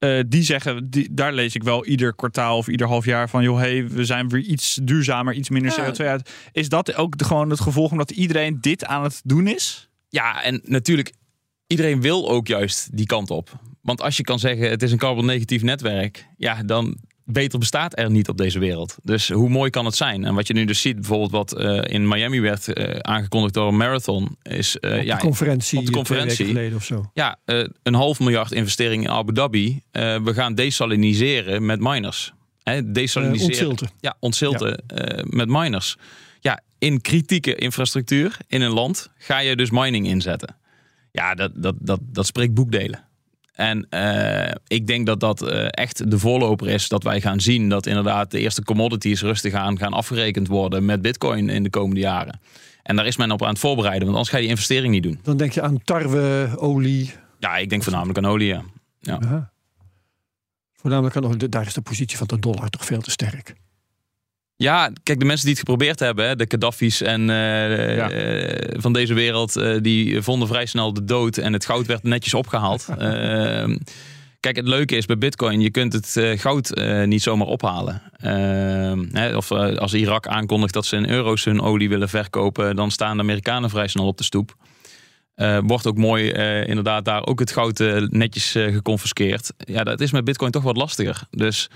[0.03, 3.43] Eh, die zeggen, die, daar lees ik wel ieder kwartaal of ieder half jaar van,
[3.43, 5.91] joh, hey, we zijn weer iets duurzamer, iets minder Ja.
[5.91, 6.29] CO2 uit.
[6.51, 9.89] Is dat ook de, gewoon het gevolg omdat iedereen dit aan het doen is?
[10.09, 11.13] Ja, en natuurlijk,
[11.67, 13.59] iedereen wil ook juist die kant op.
[13.81, 18.11] Want als je kan zeggen, het is een carbon-negatief netwerk, ja, dan beter bestaat er
[18.11, 18.97] niet op deze wereld.
[19.03, 20.25] Dus hoe mooi kan het zijn?
[20.25, 23.67] En wat je nu dus ziet, bijvoorbeeld wat eh, in Miami werd eh, aangekondigd door
[23.67, 26.35] een marathon, is eh, op ja, de conferentie, op de conferentie.
[26.35, 27.11] twee weken geleden of zo.
[27.13, 27.37] ja,
[27.83, 29.81] een half miljard investering in Abu Dhabi.
[29.91, 32.33] We gaan desaliniseren met miners.
[32.63, 33.67] Hè, desaliniseren.
[33.67, 33.89] Ontzilten.
[33.99, 35.23] Ja, ontzilten ja.
[35.23, 35.97] met miners.
[36.39, 40.55] Ja, in kritieke infrastructuur in een land ga je dus mining inzetten.
[41.11, 43.03] Ja, dat, dat, dat, dat spreekt boekdelen.
[43.53, 46.87] En uh, ik denk dat dat uh, echt de voorloper is.
[46.87, 51.01] Dat wij gaan zien dat inderdaad de eerste commodities rustig aan gaan afgerekend worden met
[51.01, 52.39] bitcoin in de komende jaren.
[52.83, 55.03] En daar is men op aan het voorbereiden, want anders ga je die investering niet
[55.03, 55.19] doen.
[55.23, 57.13] Dan denk je aan tarwe, olie.
[57.39, 58.47] Ja, ik denk voornamelijk aan olie.
[58.47, 58.63] Ja.
[58.99, 59.51] ja.
[60.73, 61.49] Voornamelijk aan olie.
[61.49, 63.55] Daar is de positie van de dollar toch veel te sterk.
[64.63, 68.11] Ja, kijk, de mensen die het geprobeerd hebben, de Gaddafi's en uh, ja.
[68.11, 72.03] uh, van deze wereld, uh, die vonden vrij snel de dood en het goud werd
[72.03, 72.87] netjes opgehaald.
[72.97, 73.77] Ehm,
[74.39, 78.01] kijk, het leuke is bij Bitcoin, je kunt het goud niet zomaar ophalen.
[78.17, 82.91] Ehm, hè, of als Irak aankondigt dat ze in euro's hun olie willen verkopen, dan
[82.91, 84.55] staan de Amerikanen vrij snel op de stoep.
[85.65, 86.31] wordt ook mooi
[86.65, 89.53] inderdaad daar ook het goud netjes geconfiskeerd.
[89.57, 91.21] Ja, dat is met Bitcoin toch wat lastiger.
[91.29, 91.69] Dus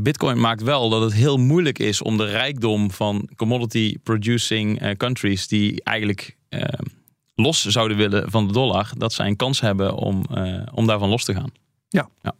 [0.00, 4.90] Bitcoin maakt wel dat het heel moeilijk is om de rijkdom van commodity producing uh,
[4.90, 6.62] countries die eigenlijk uh,
[7.34, 10.24] los zouden willen van de dollar, dat zij een kans hebben om,
[10.74, 11.52] om daarvan los te gaan.
[11.88, 12.08] Ja.
[12.22, 12.34] ja.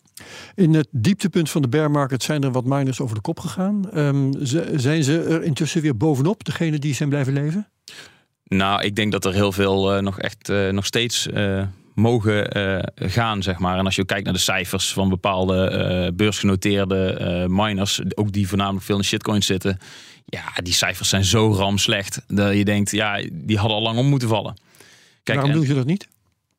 [0.54, 3.98] In het dieptepunt van de bear market zijn er wat miners over de kop gegaan.
[3.98, 4.32] Um,
[4.76, 7.68] zijn ze er intussen weer bovenop, degene die zijn blijven leven?
[8.44, 11.28] Nou, ik denk dat er heel veel nog echt nog steeds
[11.96, 13.78] mogen uh, gaan, zeg maar.
[13.78, 15.70] En als je kijkt naar de cijfers van bepaalde
[16.06, 19.78] uh, beursgenoteerde uh, miners, ook die voornamelijk veel in shitcoins zitten,
[20.24, 23.98] ja, die cijfers zijn zo ram slecht dat je denkt, ja, die hadden al lang
[23.98, 24.54] om moeten vallen.
[25.22, 26.08] Kijk, Waarom en, doe je dat niet?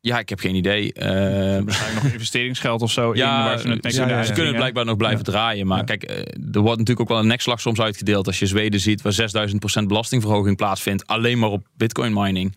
[0.02, 0.92] Ja, ik heb geen idee.
[0.96, 3.16] Waarschijnlijk nog investeringsgeld of zo.
[3.16, 5.68] Ja, in, waar ze, het ja, ja, ze kunnen het blijkbaar nog blijven draaien.
[5.68, 6.04] Maar kijk,
[6.52, 8.28] er wordt natuurlijk ook wel een nekslag soms uitgedeeld.
[8.28, 9.48] Als je Zweden ziet waar
[9.82, 11.08] 6000% belastingverhoging plaatsvindt.
[11.08, 12.56] Alleen maar op bitcoin mining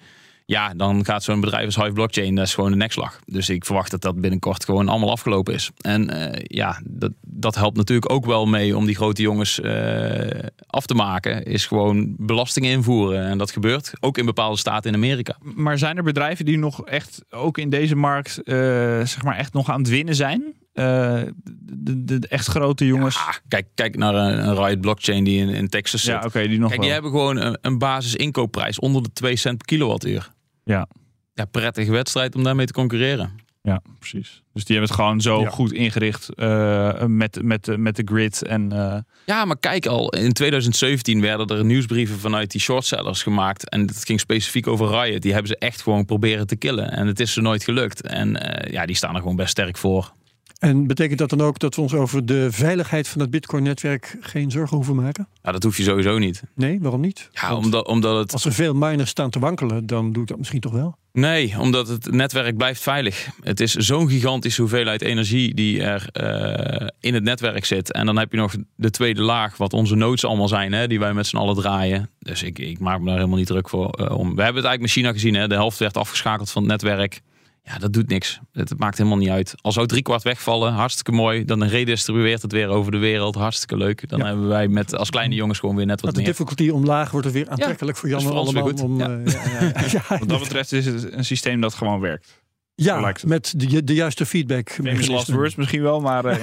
[0.51, 3.21] ja, dan gaat zo'n bedrijf als Hive Blockchain, dat is gewoon de nekslag.
[3.27, 5.71] Dus ik verwacht dat dat binnenkort gewoon allemaal afgelopen is.
[5.81, 10.29] En uh, ja, dat, dat helpt natuurlijk ook wel mee om die grote jongens uh,
[10.67, 11.45] af te maken.
[11.45, 13.25] Is gewoon belasting invoeren.
[13.25, 15.37] En dat gebeurt ook in bepaalde staten in Amerika.
[15.43, 18.55] Maar zijn er bedrijven die nog echt, ook in deze markt, uh,
[18.99, 20.55] zeg maar echt nog aan het winnen zijn?
[20.73, 23.15] de, de, de, echt grote jongens.
[23.15, 26.15] Ja, kijk, kijk naar een, een Riot Blockchain die in, in Texas zit.
[26.15, 26.81] Ja, oké, die nog kijk, wel.
[26.81, 30.31] die hebben gewoon een, een basis inkoopprijs onder de 2 cent per kilowattuur.
[30.70, 30.88] Ja.
[31.35, 33.48] ja, prettige wedstrijd om daarmee te concurreren.
[33.62, 34.42] Ja, precies.
[34.52, 35.48] Dus die hebben het gewoon zo ja.
[35.48, 38.42] goed ingericht uh, met, met, met de grid.
[38.42, 38.96] En, uh...
[39.26, 43.68] Ja, maar kijk al, in 2017 werden er nieuwsbrieven vanuit die shortsellers gemaakt.
[43.68, 45.22] En dat ging specifiek over Riot.
[45.22, 46.90] Die hebben ze echt gewoon proberen te killen.
[46.90, 48.02] En het is ze nooit gelukt.
[48.02, 50.12] En uh, ja, die staan er gewoon best sterk voor.
[50.61, 54.51] En betekent dat dan ook dat we ons over de veiligheid van het Bitcoin-netwerk geen
[54.51, 55.29] zorgen hoeven maken?
[55.42, 56.42] Ja, dat hoef je sowieso niet.
[56.55, 57.29] Nee, waarom niet?
[57.33, 58.33] Ja, omdat, omdat het...
[58.33, 60.96] Als er veel miners staan te wankelen, dan doe ik dat misschien toch wel?
[61.12, 63.29] Nee, omdat het netwerk blijft veilig.
[63.42, 67.92] Het is zo'n gigantische hoeveelheid energie die er uh, in het netwerk zit.
[67.92, 70.99] En dan heb je nog de tweede laag, wat onze nodes allemaal zijn, hè, die
[70.99, 72.11] wij met z'n allen draaien.
[72.18, 74.35] Dus ik, ik maak me daar helemaal niet druk voor uh, om.
[74.35, 75.35] We hebben het eigenlijk met China gezien.
[75.35, 75.49] Hè.
[75.49, 77.20] De helft werd afgeschakeld van het netwerk.
[77.62, 78.40] Ja, dat doet niks.
[78.53, 79.55] Het maakt helemaal niet uit.
[79.61, 81.44] Al zou driekwart wegvallen, hartstikke mooi.
[81.44, 83.35] Dan redistribueert het weer over de wereld.
[83.35, 84.09] Hartstikke leuk.
[84.09, 84.27] Dan ja.
[84.27, 86.25] hebben wij met als kleine jongens gewoon weer net wat meer.
[86.25, 88.62] De difficulty omlaag wordt het weer aantrekkelijk ja, voor Jan allemaal.
[88.62, 88.81] Goed.
[88.81, 89.09] Om, ja.
[89.09, 92.39] Uh, wat dat betreft is het een systeem dat gewoon werkt.
[92.85, 94.77] Ja, met de, de juiste feedback.
[95.09, 96.19] Last words misschien wel, maar...
[96.31, 96.43] Uh,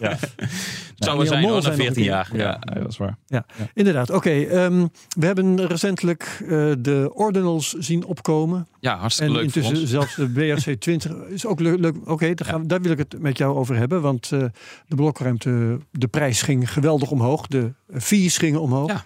[0.00, 0.16] ja.
[0.96, 2.28] zou wel zijn na 14 jaar.
[2.32, 3.18] Ja, ja, dat is waar.
[3.26, 4.10] Ja, inderdaad.
[4.10, 8.66] Oké, okay, um, we hebben recentelijk uh, de ordinals zien opkomen.
[8.80, 11.78] Ja, hartstikke en leuk intussen zelfs de BRC 20 is ook leuk.
[11.78, 11.96] leuk.
[11.96, 14.00] Oké, okay, daar, daar wil ik het met jou over hebben.
[14.00, 14.44] Want uh,
[14.86, 17.46] de blokruimte, de prijs ging geweldig omhoog.
[17.46, 19.04] De fees gingen omhoog.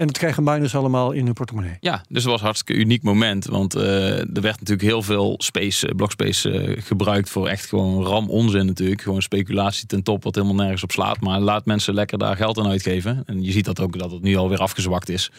[0.00, 1.76] En dat krijgen miners allemaal in hun portemonnee.
[1.80, 3.44] Ja, dus het was een hartstikke uniek moment.
[3.44, 8.30] Want uh, er werd natuurlijk heel veel space, blockspace uh, gebruikt voor echt gewoon ram
[8.30, 9.02] onzin natuurlijk.
[9.02, 11.20] Gewoon speculatie ten top wat helemaal nergens op slaat.
[11.20, 13.22] Maar laat mensen lekker daar geld aan uitgeven.
[13.26, 15.30] En je ziet dat ook dat het nu alweer afgezwakt is.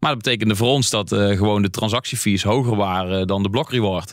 [0.00, 4.12] Maar dat betekende voor ons dat gewoon de transactiefees hoger waren dan de blokreward.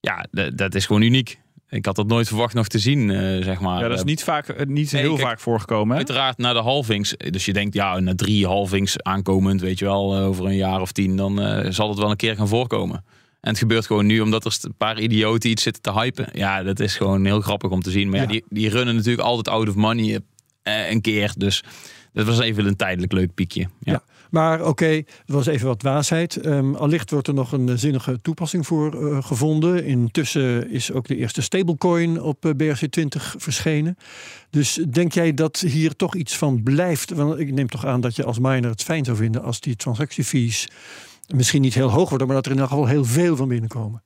[0.00, 1.38] Ja, dat is gewoon uniek.
[1.72, 3.82] Ik had dat nooit verwacht nog te zien, uh, zeg maar.
[3.82, 5.90] Ja, dat is niet, vaak, niet nee, heel kijk, vaak voorgekomen.
[5.90, 5.96] Hè?
[5.96, 7.14] Uiteraard naar de halvings.
[7.16, 10.92] Dus je denkt, ja, na drie halvings aankomend, weet je wel, over een jaar of
[10.92, 13.04] tien, dan uh, zal het wel een keer gaan voorkomen.
[13.40, 16.28] En het gebeurt gewoon nu omdat er een paar idioten iets zitten te hypen.
[16.32, 18.08] Ja, dat is gewoon heel grappig om te zien.
[18.10, 20.20] Maar ja, die, die runnen natuurlijk altijd out of money
[20.62, 21.32] een keer.
[21.36, 21.64] Dus
[22.12, 23.60] dat was even een tijdelijk leuk piekje.
[23.60, 23.92] Ja.
[23.92, 24.02] ja.
[24.32, 26.46] Maar oké, okay, het was even wat waasheid.
[26.46, 29.84] Um, allicht wordt er nog een zinnige toepassing voor uh, gevonden.
[29.84, 33.96] Intussen is ook de eerste stablecoin op uh, BRC20 verschenen.
[34.50, 37.10] Dus denk jij dat hier toch iets van blijft?
[37.10, 39.76] Want ik neem toch aan dat je als miner het fijn zou vinden als die
[39.76, 40.68] transactiefees
[41.34, 44.02] misschien niet heel hoog worden, maar dat er in ieder geval heel veel van binnenkomen.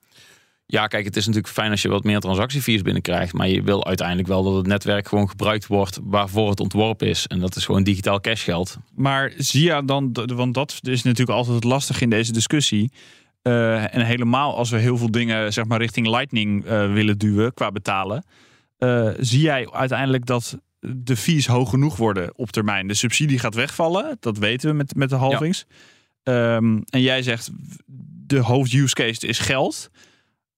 [0.69, 3.33] Ja, kijk, het is natuurlijk fijn als je wat meer transactiefees binnenkrijgt.
[3.33, 7.27] Maar je wil uiteindelijk wel dat het netwerk gewoon gebruikt wordt waarvoor het ontworpen is.
[7.27, 8.77] En dat is gewoon digitaal cashgeld.
[8.95, 12.93] Maar zie je dan, want dat is natuurlijk altijd het lastige in deze discussie.
[13.43, 17.55] Uh, en helemaal als we heel veel dingen zeg maar, richting Lightning uh, willen duwen
[17.55, 18.25] qua betalen.
[18.79, 22.89] Uh, zie jij uiteindelijk dat de fees hoog genoeg worden op termijn?
[22.89, 25.65] De subsidie gaat wegvallen, dat weten we met, met de halvings.
[26.23, 26.57] Ja.
[26.57, 27.51] Um, en jij zegt
[28.27, 29.91] de hoofd use case is geld.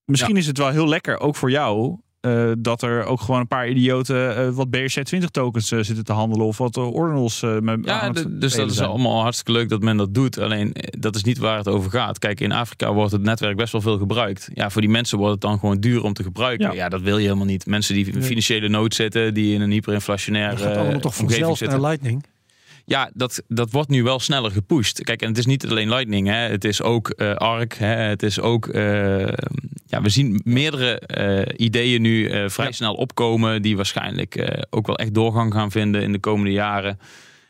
[0.09, 3.47] Misschien is het wel heel lekker, ook voor jou, uh, dat er ook gewoon een
[3.47, 8.09] paar idioten uh, wat BRC20 tokens uh, zitten te handelen of wat ordinals met Ja,
[8.09, 10.37] dus dat is allemaal hartstikke leuk dat men dat doet.
[10.37, 12.19] Alleen dat is niet waar het over gaat.
[12.19, 14.49] Kijk, in Afrika wordt het netwerk best wel veel gebruikt.
[14.53, 16.67] Ja, voor die mensen wordt het dan gewoon duur om te gebruiken.
[16.67, 17.65] Ja, ja dat wil je helemaal niet.
[17.65, 21.61] Mensen die in financiële nood zitten, die in een hyperinflationaire dat gaat allemaal toch vanzelf
[21.61, 22.23] naar Lightning.
[22.89, 25.03] Ja, dat, dat wordt nu wel sneller gepusht.
[25.03, 26.33] Kijk, en het is niet alleen Lightning, hè.
[26.33, 27.95] het is ook uh, ARC, hè.
[27.95, 28.67] het is ook.
[28.67, 29.27] Uh,
[29.85, 32.71] ja, we zien meerdere uh, ideeën nu vrij ja.
[32.71, 36.99] snel opkomen, die waarschijnlijk ook wel echt doorgang gaan vinden in de komende jaren.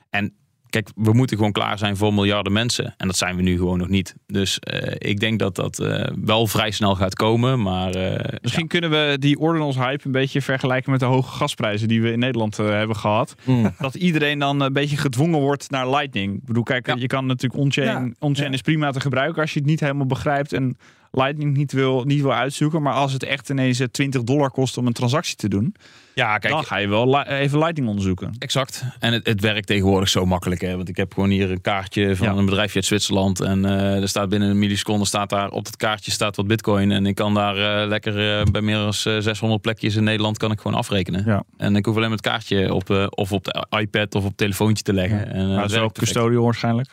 [0.09, 0.33] En
[0.69, 2.93] kijk, we moeten gewoon klaar zijn voor miljarden mensen.
[2.97, 4.15] En dat zijn we nu gewoon nog niet.
[4.27, 7.61] Dus uh, ik denk dat dat uh, wel vrij snel gaat komen.
[7.61, 8.69] Maar, uh, Misschien ja.
[8.69, 12.19] kunnen we die ordinals hype een beetje vergelijken met de hoge gasprijzen die we in
[12.19, 13.35] Nederland hebben gehad.
[13.43, 13.73] Mm.
[13.79, 16.35] Dat iedereen dan een beetje gedwongen wordt naar Lightning.
[16.35, 16.95] Ik bedoel, kijk, ja.
[16.97, 18.05] je kan natuurlijk on-chain.
[18.05, 18.11] Ja.
[18.19, 20.53] On-chain is prima te gebruiken als je het niet helemaal begrijpt.
[20.53, 20.77] En
[21.11, 22.81] Lightning niet wil, niet wil uitzoeken.
[22.81, 25.75] Maar als het echt ineens 20 dollar kost om een transactie te doen.
[26.13, 28.35] Ja, kijk, dan ga je wel even Lightning onderzoeken.
[28.39, 28.83] Exact.
[28.99, 30.61] En het, het werkt tegenwoordig zo makkelijk.
[30.61, 30.75] Hè?
[30.75, 32.33] Want ik heb gewoon hier een kaartje van ja.
[32.33, 33.39] een bedrijfje uit Zwitserland.
[33.39, 36.91] En uh, er staat binnen een milliseconde staat daar op dat kaartje staat wat bitcoin.
[36.91, 40.51] En ik kan daar uh, lekker uh, bij meer dan 600 plekjes in Nederland kan
[40.51, 41.25] ik gewoon afrekenen.
[41.25, 41.43] Ja.
[41.57, 44.37] En ik hoef alleen maar het kaartje op, of op de iPad of op het
[44.37, 45.17] telefoontje te leggen.
[45.17, 45.25] Ja.
[45.25, 46.89] En, maar dat is ook custodial waarschijnlijk.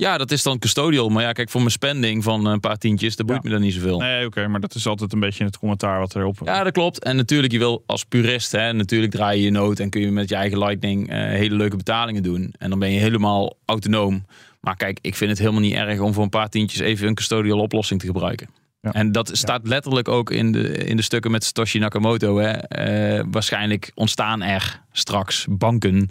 [0.00, 1.08] Ja, dat is dan custodial.
[1.08, 3.48] Maar ja, kijk, voor mijn spending van een paar tientjes, dat boeit ja.
[3.48, 3.98] me dan niet zoveel.
[3.98, 6.38] Nee, oké, okay, maar dat is altijd een beetje het commentaar wat erop...
[6.44, 7.04] Ja, dat klopt.
[7.04, 10.10] En natuurlijk, je wil als purist, hè, natuurlijk draai je je nood en kun je
[10.10, 12.54] met je eigen Lightning uh, hele leuke betalingen doen.
[12.58, 14.24] En dan ben je helemaal autonoom.
[14.60, 17.14] Maar kijk, ik vind het helemaal niet erg om voor een paar tientjes even een
[17.14, 18.48] custodial oplossing te gebruiken.
[18.80, 18.92] Ja.
[18.92, 19.68] En dat staat ja.
[19.68, 22.38] letterlijk ook in de, in de stukken met Satoshi Nakamoto.
[22.38, 23.18] Hè.
[23.18, 26.08] Uh, waarschijnlijk ontstaan er straks banken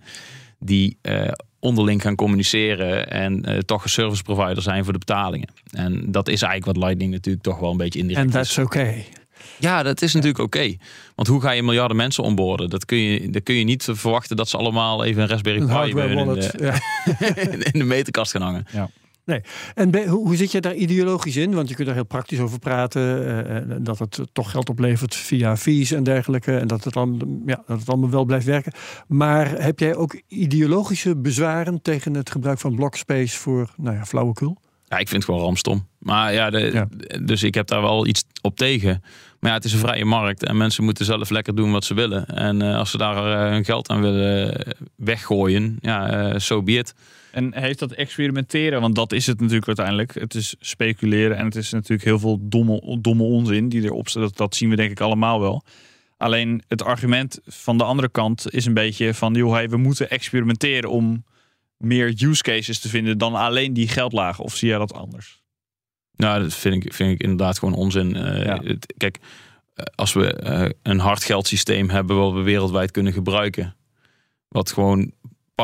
[0.60, 1.28] die uh,
[1.59, 5.49] onderling gaan communiceren en uh, toch een service provider zijn voor de betalingen.
[5.71, 8.57] En dat is eigenlijk wat Lightning natuurlijk toch wel een beetje indirect En dat is
[8.57, 8.77] oké.
[8.77, 9.05] Okay.
[9.59, 10.57] Ja, dat is natuurlijk oké.
[10.57, 10.79] Okay.
[11.15, 12.69] Want hoe ga je miljarden mensen onboorden?
[12.69, 15.99] Dat kun je, dat kun je niet verwachten dat ze allemaal even een Raspberry Pi
[15.99, 16.73] in, de, ja.
[17.71, 18.65] in de meterkast gaan hangen.
[18.71, 18.89] Ja.
[19.29, 19.41] Nee.
[19.75, 21.53] En hoe, hoe, zit je daar ideologisch in?
[21.53, 23.27] Want je kunt daar heel praktisch over praten.
[23.69, 26.57] Uh, dat het toch geld oplevert via fees en dergelijke.
[26.57, 28.71] En dat het, dan, ja, dat het allemaal wel blijft werken.
[29.07, 34.57] Maar heb jij ook ideologische bezwaren tegen het gebruik van blockspace voor nou ja, flauwekul?
[34.85, 35.87] Ja, ik vind het gewoon ramstom.
[35.99, 36.87] Maar ja, de, ja,
[37.21, 39.03] dus ik heb daar wel iets op tegen.
[39.39, 41.93] Maar ja, het is een vrije markt en mensen moeten zelf lekker doen wat ze
[41.93, 42.25] willen.
[42.25, 44.65] En uh, als ze daar uh, hun geld aan willen
[44.95, 46.93] weggooien, ja, zo so be it.
[47.31, 50.13] En heeft dat experimenteren, want dat is het natuurlijk uiteindelijk.
[50.13, 54.23] Het is speculeren en het is natuurlijk heel veel domme, domme onzin die erop staat.
[54.23, 55.63] Dat, dat zien we denk ik allemaal wel.
[56.17, 60.09] Alleen het argument van de andere kant is een beetje van, joh, hey, we moeten
[60.09, 61.23] experimenteren om
[61.77, 64.43] meer use cases te vinden dan alleen die geldlagen.
[64.43, 65.41] Of zie jij dat anders?
[66.15, 68.15] Nou, dat vind ik, vind ik inderdaad gewoon onzin.
[68.15, 68.59] Uh, ja.
[68.63, 69.19] het, kijk,
[69.95, 73.75] als we uh, een hard geldsysteem hebben wat we wereldwijd kunnen gebruiken,
[74.47, 75.11] wat gewoon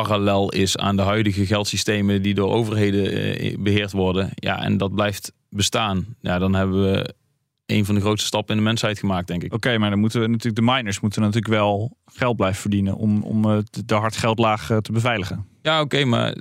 [0.02, 4.96] parallel is aan de huidige geldsystemen die door overheden uh, beheerd worden, ja, en dat
[4.96, 7.14] blijft bestaan, ja, dan hebben we
[7.66, 9.54] een van de grootste stappen in de mensheid gemaakt, denk ik.
[9.54, 12.96] Oké, okay, maar dan moeten we natuurlijk de miners moeten natuurlijk wel geld blijven verdienen
[12.96, 15.46] om, om de hard geldlaag te beveiligen.
[15.62, 16.36] Ja, oké, okay, maar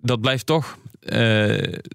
[0.00, 0.78] dat blijft toch.
[1.12, 1.18] Uh,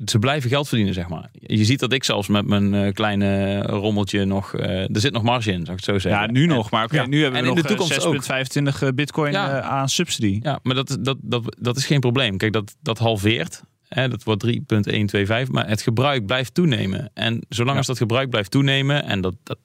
[0.05, 1.29] ze blijven geld verdienen, zeg maar.
[1.31, 4.53] Je ziet dat ik zelfs met mijn uh, kleine rommeltje nog.
[4.53, 6.21] Uh, er zit nog marge in, zou ik het zo zeggen.
[6.21, 6.71] Ja, nu nog.
[6.71, 7.11] Maar oké, okay, ja.
[7.11, 9.61] nu hebben we en nog in de toekomst 6,25 bitcoin ja.
[9.61, 10.39] aan subsidie.
[10.43, 12.37] Ja, maar dat, dat, dat, dat is geen probleem.
[12.37, 13.63] Kijk, dat, dat halveert.
[13.87, 15.51] Hè, dat wordt 3,125.
[15.51, 17.11] Maar het gebruik blijft toenemen.
[17.13, 17.77] En zolang ja.
[17.77, 19.03] als dat gebruik blijft toenemen.
[19.03, 19.57] En dat, dat.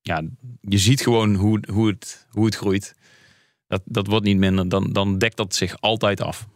[0.00, 0.22] Ja,
[0.60, 2.94] je ziet gewoon hoe, hoe, het, hoe het groeit.
[3.66, 4.68] Dat, dat wordt niet minder.
[4.68, 6.46] Dan, dan dekt dat zich altijd af.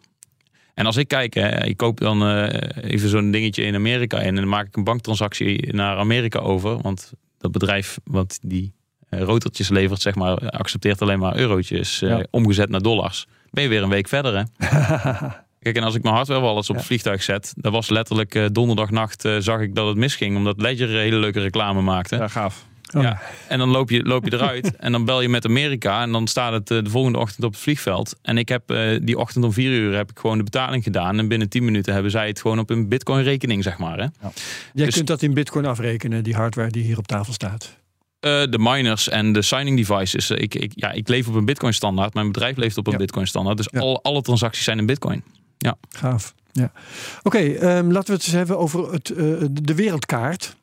[0.81, 2.49] En als ik kijk, hè, ik koop dan uh,
[2.83, 6.81] even zo'n dingetje in Amerika en dan maak ik een banktransactie naar Amerika over.
[6.81, 8.73] Want dat bedrijf wat die
[9.11, 12.25] uh, rotertjes levert, zeg maar, accepteert alleen maar eurotjes uh, ja.
[12.31, 13.27] omgezet naar dollars.
[13.51, 14.43] Ben je weer een week verder, hè?
[15.63, 19.29] Kijk, en als ik mijn hardware wallets op het vliegtuig zet, dat was letterlijk donderdagnacht
[19.39, 22.17] zag ik dat het misging, omdat Ledger een hele leuke reclame maakte.
[22.17, 22.67] Ja, gaaf.
[22.95, 23.03] Oh.
[23.03, 23.21] Ja.
[23.49, 26.27] En dan loop je, loop je eruit en dan bel je met Amerika en dan
[26.27, 28.17] staat het eh, de volgende ochtend op het vliegveld.
[28.23, 31.19] En ik heb eh, die ochtend om vier uur heb ik gewoon de betaling gedaan.
[31.19, 33.99] En binnen tien minuten hebben zij het gewoon op een bitcoin rekening, zeg maar.
[33.99, 34.07] Hè?
[34.73, 37.79] Jij Dus- kunt dat in bitcoin afrekenen, die hardware die hier op tafel staat.
[38.21, 40.31] Eh, de miners en de signing devices.
[40.31, 42.15] Ik, ik, ja, ik leef op een bitcoin standaard.
[42.15, 42.99] Mijn bedrijf leeft op een Ja.
[42.99, 43.57] bitcoin standaard.
[43.57, 43.81] Dus Ja.
[43.81, 45.23] al, alle transacties zijn in bitcoin.
[45.89, 46.35] Gaaf.
[46.53, 46.73] Ja.
[47.23, 49.07] Oké, ehm, laten we het eens hebben over het,
[49.65, 50.57] de wereldkaart.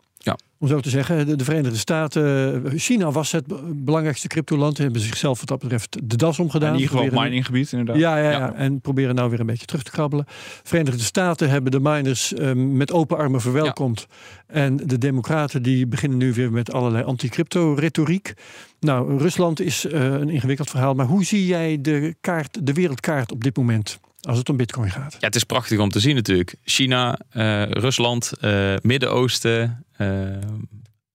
[0.60, 2.64] Om zo te zeggen, de, de Verenigde Staten.
[2.76, 4.78] China was het be- belangrijkste cryptoland.
[4.78, 6.74] Hebben zichzelf wat dat betreft de das omgedaan.
[6.74, 7.98] in ieder geval mininggebied inderdaad.
[7.98, 8.54] Ja, ja, ja, Ja.
[8.54, 10.26] en proberen nou weer een beetje terug te krabbelen.
[10.64, 14.08] Verenigde Staten hebben de miners ehm, met open armen verwelkomd.
[14.48, 18.34] En de democraten die beginnen nu weer met allerlei anti-crypto-retoriek.
[18.80, 20.94] Nou, Rusland is eh, een ingewikkeld verhaal.
[20.94, 24.92] Maar hoe zie jij de, kaart, de wereldkaart op dit moment als het om bitcoin
[24.92, 25.14] gaat?
[25.20, 26.56] Ja, het is prachtig om te zien natuurlijk.
[26.64, 30.08] China, eh, Rusland, eh, Midden-Oosten, eh,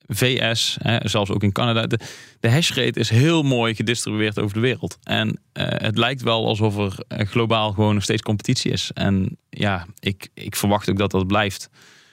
[0.07, 1.87] VS, hè, zelfs ook in Canada.
[1.87, 1.99] De,
[2.41, 4.99] de hashrate is heel mooi gedistribueerd over de wereld.
[5.03, 6.77] En het lijkt wel alsof
[7.09, 8.91] er globaal gewoon nog steeds competitie is.
[8.95, 11.71] En ja, ik, ik verwacht ook dat dat blijft.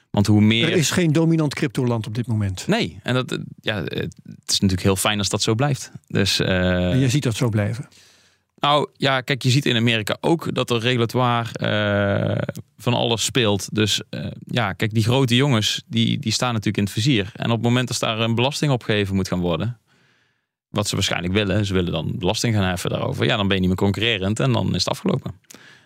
[0.09, 0.71] Want hoe meer...
[0.71, 2.67] Er is geen dominant cryptoland op dit moment.
[2.67, 4.13] Nee, en dat, ja, het
[4.45, 5.91] is natuurlijk heel fijn als dat zo blijft.
[6.07, 7.87] Dus, En je ziet dat zo blijven.
[8.59, 13.75] Nou ja, kijk, je ziet in Amerika ook dat er regulatoire eh, van alles speelt.
[13.75, 17.31] Dus eh, ja, kijk, die grote jongens, die, die staan natuurlijk in het vizier.
[17.35, 19.79] En op het moment dat daar een belasting opgeheven moet gaan worden,
[20.69, 23.25] wat ze waarschijnlijk willen, ze willen dan belasting gaan heffen daarover.
[23.25, 25.33] Ja, dan ben je niet meer concurrerend en dan is het afgelopen.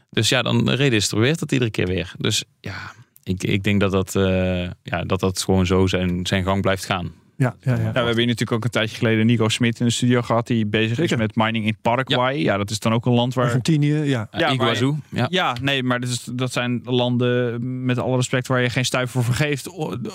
[0.09, 2.13] Dus ja, dan redistribueert het iedere keer weer.
[2.17, 6.43] Dus ja, ik, ik denk dat dat, eh, ja, dat dat gewoon zo zijn, zijn
[6.43, 7.11] gang blijft gaan.
[7.37, 7.81] Ja, ja, ja.
[7.81, 10.47] Ja, we hebben hier natuurlijk ook een tijdje geleden Nico Smit in de studio gehad.
[10.47, 11.11] Die bezig Zeker.
[11.11, 12.37] is met mining in Paraguay.
[12.37, 12.57] Ja.
[12.57, 13.45] dat is dan ook een land waar...
[13.45, 14.03] Argentinië, ja.
[14.03, 15.27] Ja, maar- Iguazu, ja.
[15.29, 19.23] Ja, nee, maar dat, is, dat zijn landen met alle respect waar je geen stuiver
[19.23, 19.67] voor vergeeft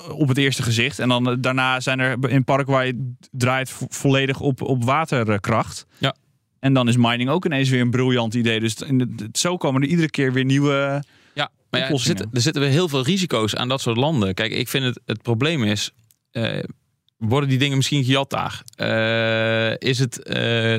[0.09, 0.99] op het eerste gezicht.
[0.99, 2.93] En dan eh, daarna zijn er in Paraguay
[3.31, 5.85] draait vo- volledig op, op waterkracht.
[5.97, 6.15] Ja.
[6.59, 8.59] En dan is mining ook ineens weer een briljant idee.
[8.59, 11.03] Dus in de- zo komen er iedere keer weer nieuwe.
[11.33, 14.33] Ja, maar ja, er, zitten, er zitten weer heel veel risico's aan dat soort landen.
[14.33, 15.91] Kijk, ik vind het, het probleem is,
[16.31, 16.63] eh,
[17.19, 18.63] worden die dingen misschien gejat daar?
[18.75, 20.33] Eh, is het eh,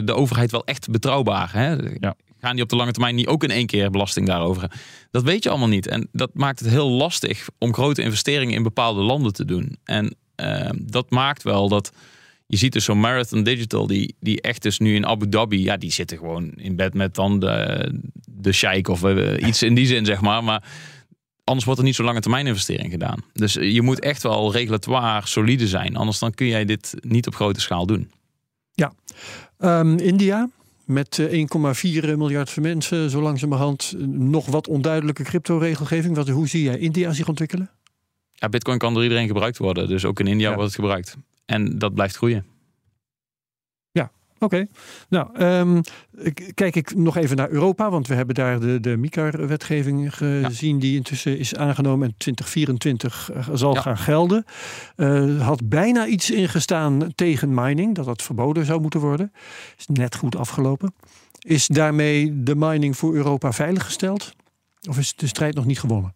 [0.05, 1.53] de overheid wel echt betrouwbaar?
[1.53, 1.75] Hè?
[2.01, 2.15] Ja.
[2.41, 4.71] Gaan die op de lange termijn niet ook in één keer belasting daarover?
[5.11, 5.87] Dat weet je allemaal niet.
[5.87, 9.77] En dat maakt het heel lastig om grote investeringen in bepaalde landen te doen.
[9.85, 11.93] En eh, dat maakt wel dat
[12.47, 15.77] je ziet dus zo'n Marathon Digital, die, die echt dus nu in Abu Dhabi, ja,
[15.77, 17.93] die zitten gewoon in bed met dan de,
[18.31, 19.05] de sheik of
[19.39, 20.45] iets in die zin, zeg maar.
[20.45, 20.63] Maar
[21.51, 23.25] anders wordt er niet zo lange termijn investering gedaan.
[23.33, 25.97] Dus je moet echt wel regulatoire solide zijn.
[25.97, 28.11] Anders dan kun jij dit niet op grote schaal doen.
[29.59, 30.49] Ehm, India
[30.85, 36.17] met eh, 1,4 miljard mensen, zo langzamerhand eh, nog wat onduidelijke crypto-regelgeving.
[36.17, 37.71] Wat, hoe zie jij India zich ontwikkelen?
[38.33, 39.89] Ja, Bitcoin kan door iedereen gebruikt worden.
[39.89, 40.55] Dus ook in India Ja.
[40.55, 41.17] wordt het gebruikt.
[41.47, 42.45] En dat blijft groeien.
[44.43, 44.67] Oké,
[45.09, 45.81] nou ehm,
[46.55, 50.97] kijk ik nog even naar Europa, want we hebben daar de, de MICAR-wetgeving gezien die
[50.97, 53.81] intussen is aangenomen en 2024 eh, zal Ja.
[53.81, 54.45] gaan gelden.
[54.97, 59.33] Eh, had bijna iets ingestaan tegen mining, dat dat verboden zou moeten worden.
[59.79, 60.95] Is net goed afgelopen.
[61.39, 64.35] Is daarmee de mining voor Europa veiliggesteld?
[64.89, 66.15] Of is de strijd nog niet gewonnen?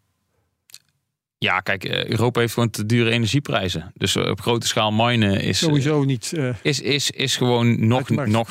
[1.44, 3.92] Ja, kijk, eh, Europa heeft gewoon te dure energieprijzen.
[3.94, 8.08] Dus eh, op grote schaal minen is, eh, Sowieso niet is, is, is gewoon nog,
[8.08, 8.48] nog,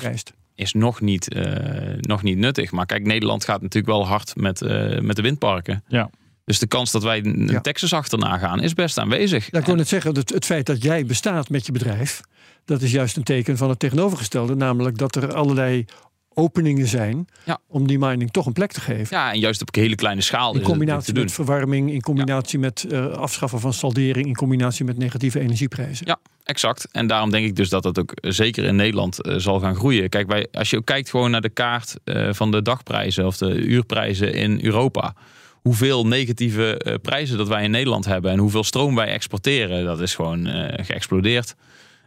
[0.56, 2.72] is nog, niet, eh, nog niet nuttig.
[2.72, 5.84] Maar kijk, Nederland gaat natuurlijk wel hard met, eh, met de windparken.
[5.88, 6.10] Ja.
[6.46, 7.62] Dus de kans dat wij een Ja.
[7.62, 9.52] Texas achterna gaan is best aanwezig.
[9.52, 12.22] Ja, ik wil net zeggen, het, het feit dat jij bestaat met je bedrijf,
[12.66, 14.56] dat is juist een teken van het tegenovergestelde.
[14.56, 15.86] Namelijk dat er allerlei
[16.36, 17.60] openingen zijn Ja.
[17.68, 19.18] om die mining toch een plek te geven.
[19.18, 21.92] Ja, en juist op een hele kleine schaal in is het te combinatie met verwarming,
[21.92, 26.06] in combinatie met eh, afschaffen van saldering, in combinatie met negatieve energieprijzen.
[26.08, 26.88] Ja, exact.
[26.92, 30.10] En daarom denk ik dus dat dat ook zeker in Nederland eh, zal gaan groeien.
[30.10, 33.38] Kijk, wij, als je ook kijkt gewoon naar de kaart eh, van de dagprijzen of
[33.38, 35.14] de uurprijzen in Europa.
[35.62, 40.02] Hoeveel negatieve eh, prijzen dat wij in Nederland hebben en hoeveel stroom wij exporteren, dat
[40.02, 41.56] is gewoon eh, geëxplodeerd.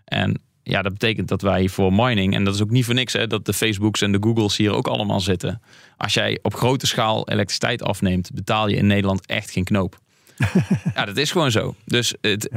[0.04, 3.12] En ja, dat betekent dat wij voor mining, en dat is ook niet voor niks,
[3.12, 5.62] hè, dat de Facebooks en de Googles hier ook allemaal zitten.
[5.96, 9.98] Als jij op grote schaal elektriciteit afneemt, betaal je in Nederland echt geen knoop.
[10.94, 11.74] ja, dat is gewoon zo.
[11.84, 12.50] Dus het,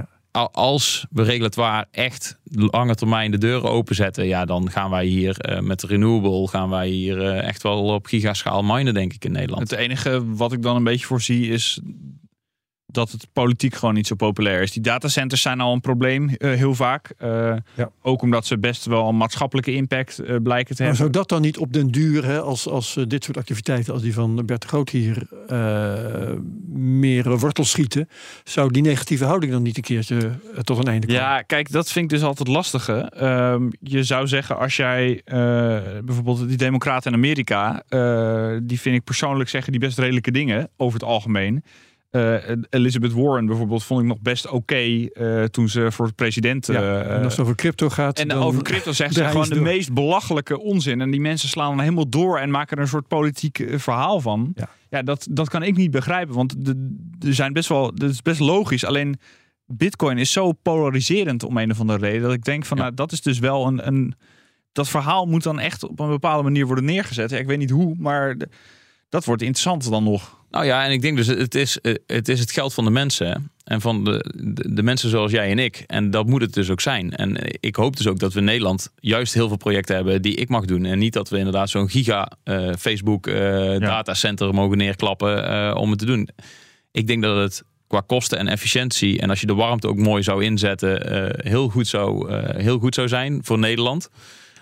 [0.51, 5.59] als we regulatoire echt lange termijn de deuren openzetten, ja, dan gaan wij hier eh,
[5.59, 9.69] met renewable gaan wij hier eh, echt wel op gigaschaal minen, denk ik, in Nederland.
[9.69, 11.79] Het enige wat ik dan een beetje voorzie is
[12.91, 14.71] dat het politiek gewoon niet zo populair is.
[14.71, 17.11] Die datacenters zijn al een probleem, uh, heel vaak.
[17.23, 17.91] Uh, ja.
[18.01, 20.95] Ook omdat ze best wel een maatschappelijke impact uh, blijken te maar hebben.
[20.95, 24.13] zou dat dan niet op den duur, hè, als, als dit soort activiteiten als die
[24.13, 25.27] van Bert Groot hier
[26.73, 28.09] meer wortels schieten,
[28.43, 31.21] zou die negatieve houding dan niet een keertje tot een einde komen?
[31.21, 32.93] Ja, kijk, dat vind ik dus altijd lastige.
[32.93, 35.21] Ehm, je zou zeggen, als jij
[36.03, 37.83] bijvoorbeeld die democraten in Amerika,
[38.63, 41.63] die vind ik persoonlijk zeggen die best redelijke dingen over het algemeen.
[42.11, 42.35] Uh,
[42.69, 46.67] Elizabeth Warren bijvoorbeeld vond ik nog best oké uh, toen ze voor president.
[46.67, 48.19] Ja, uh, en als het over crypto gaat.
[48.19, 51.01] En dan over crypto zegt ze gewoon de meest belachelijke onzin.
[51.01, 54.51] En die mensen slaan dan helemaal door en maken er een soort politiek verhaal van.
[54.55, 56.35] Ja, ja dat, dat kan ik niet begrijpen.
[56.35, 56.55] Want
[57.19, 57.95] er zijn best wel.
[57.95, 58.85] Dat is best logisch.
[58.85, 59.19] Alleen
[59.65, 62.21] Bitcoin is zo polariserend om een of andere reden.
[62.21, 62.83] Dat ik denk van ja.
[62.83, 64.13] nou, dat is dus wel een, een.
[64.71, 67.29] Dat verhaal moet dan echt op een bepaalde manier worden neergezet.
[67.29, 68.35] Ja, ik weet niet hoe, maar
[69.09, 70.37] dat wordt interessant dan nog.
[70.51, 72.89] Nou ja, en ik denk dus, het is eh, het, is het geld van de
[72.89, 73.51] mensen.
[73.63, 75.83] En van de, de, de, mensen zoals jij en ik.
[75.87, 77.15] En dat moet het dus ook zijn.
[77.15, 80.35] En ik hoop dus ook dat we in Nederland juist heel veel projecten hebben die
[80.35, 80.85] ik mag doen.
[80.85, 83.35] En niet dat we inderdaad zo'n giga uh, Facebook uh,
[83.71, 83.79] ja.
[83.79, 86.29] datacenter mogen neerklappen uh, om het te doen.
[86.91, 89.19] Ik denk dat het qua kosten en efficiëntie.
[89.19, 91.01] En als je de warmte ook mooi zou inzetten,
[91.49, 94.09] heel, goed zou, heel goed zou zijn voor Nederland.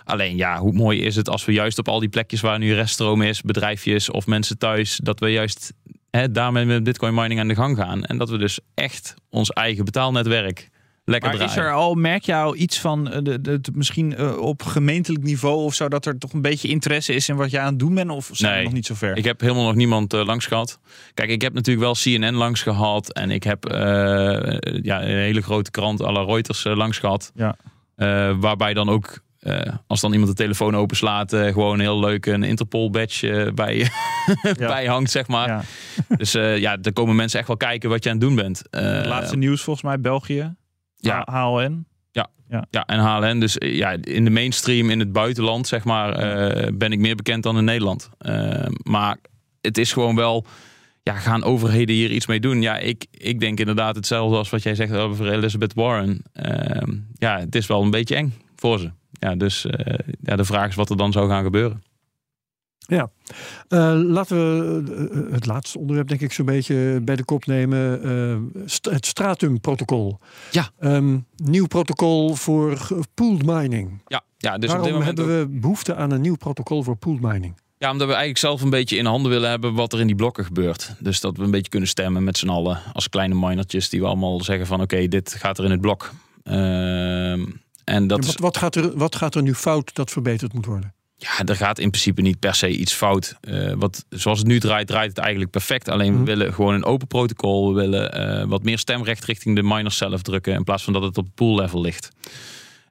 [0.08, 2.74] Alleen ja, hoe mooi is het als we juist op al die plekjes waar nu
[2.74, 5.74] reststroom is, bedrijfjes of mensen thuis, dat we juist
[6.10, 8.04] hè, daarmee met bitcoin mining aan de gang gaan.
[8.04, 10.70] En dat we dus echt ons eigen betaalnetwerk
[11.08, 11.62] lekker maar draaien.
[11.64, 14.64] is er al, merk je al iets van, uh, de, de, de, misschien uh, op
[14.64, 17.70] gemeentelijk niveau of zo, dat er toch een beetje interesse is in wat jij aan
[17.70, 18.10] het doen bent?
[18.10, 19.18] Of zijn nee, we nog niet zo ver?
[19.18, 20.80] Ik heb helemaal nog niemand uh, langs gehad.
[21.14, 23.66] Kijk, ik heb natuurlijk wel CNN langs gehad en ik heb
[24.82, 27.32] ja, een hele grote krant à la Reuters langs gehad.
[27.36, 27.56] Ja.
[28.40, 32.44] waarbij dan ook uh, als dan iemand de telefoon openslaat, uh, gewoon heel leuk een
[32.44, 33.78] Interpol badge uh, bij,
[34.42, 34.68] ja.
[34.68, 35.48] bij hangt, zeg maar.
[35.48, 35.62] Ja.
[36.18, 38.62] dus ja, er komen mensen echt wel kijken wat je aan het doen bent.
[39.08, 40.56] laatste nieuws volgens mij, België.
[40.96, 41.28] Ja.
[41.32, 41.88] HLN.
[42.12, 42.28] Ja.
[42.50, 42.66] Ja.
[42.70, 43.40] ja, en HLN.
[43.40, 46.12] Dus ja, in de mainstream in het buitenland, zeg maar,
[46.74, 48.10] ben ik meer bekend dan in Nederland.
[48.84, 49.18] maar
[49.62, 50.46] het is gewoon wel
[51.08, 52.62] ja, gaan overheden hier iets mee doen?
[52.62, 56.22] Ja, ik, ik denk inderdaad hetzelfde als wat jij zegt over Elizabeth Warren.
[56.34, 60.46] Uh, ja, het is wel een beetje eng voor ze ja, dus uh, ja, de
[60.46, 61.84] vraag is wat er dan zou gaan gebeuren.
[62.80, 63.10] Ja,
[63.70, 68.08] uh, laten we het laatste onderwerp denk ik zo'n beetje bij de kop nemen.
[68.08, 70.20] Uh, st het Stratum-protocol.
[70.52, 70.70] Ja.
[70.80, 72.78] Um, nieuw protocol voor
[73.14, 74.02] pooled mining.
[74.08, 76.96] Ja, ja dus Waarom op dit moment hebben we behoefte aan een nieuw protocol voor
[76.96, 77.56] pooled mining?
[77.78, 80.16] Ja, omdat we eigenlijk zelf een beetje in handen willen hebben wat er in die
[80.16, 80.96] blokken gebeurt.
[81.00, 84.06] Dus dat we een beetje kunnen stemmen met z'n allen als kleine minertjes die we
[84.06, 86.12] allemaal zeggen van oké, okay, dit gaat er in het blok.
[86.44, 87.46] Uh,
[87.88, 90.66] en dat ja, wat, wat, gaat er, wat gaat er nu fout dat verbeterd moet
[90.66, 90.94] worden?
[91.16, 93.36] Ja, er gaat in principe niet per se iets fout.
[93.42, 95.90] Uh, wat, zoals het nu draait, draait het eigenlijk perfect.
[95.90, 97.74] Alleen we willen gewoon een open protocol.
[97.74, 100.54] We willen uh, wat meer stemrecht richting de miners zelf drukken.
[100.54, 102.10] In plaats van dat het op pool level ligt.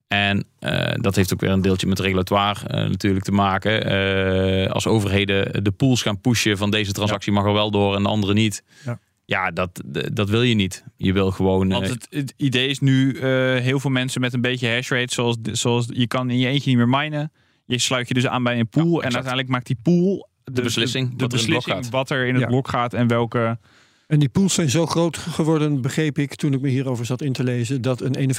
[0.09, 4.73] En uh, dat heeft ook weer een deeltje met regulatoire natuurlijk te maken.
[4.73, 7.39] als overheden de pools gaan pushen van deze transactie ja.
[7.39, 8.63] mag er wel door en de andere niet.
[8.85, 8.99] Ja.
[9.27, 10.85] Ja, dat, dat wil je niet.
[10.97, 11.69] Je wil gewoon.
[11.69, 13.21] Want het, het idee is nu uh,
[13.57, 16.79] heel veel mensen met een beetje hashrate, zoals, zoals je kan in je eentje niet
[16.79, 17.33] meer minen.
[17.65, 20.53] Je sluit je dus aan bij een pool ja, en uiteindelijk maakt die pool de,
[20.53, 22.49] de beslissing, de, de wat, beslissing er wat er in het ja.
[22.49, 23.59] blok gaat en welke.
[24.07, 27.33] En die pools zijn zo groot geworden, begreep ik toen ik me hierover zat in
[27.33, 28.35] te lezen, dat een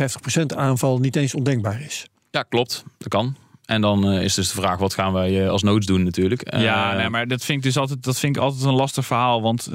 [0.54, 2.08] 51% aanval niet eens ondenkbaar is.
[2.32, 2.84] Ja, klopt.
[2.98, 3.36] Dat kan.
[3.68, 6.58] En dan uh, is dus de vraag, wat gaan wij uh, als noods doen natuurlijk.
[6.58, 9.06] Ja, uh, nee, maar dat vind ik dus altijd, dat vind ik altijd een lastig
[9.06, 9.42] verhaal.
[9.42, 9.72] Want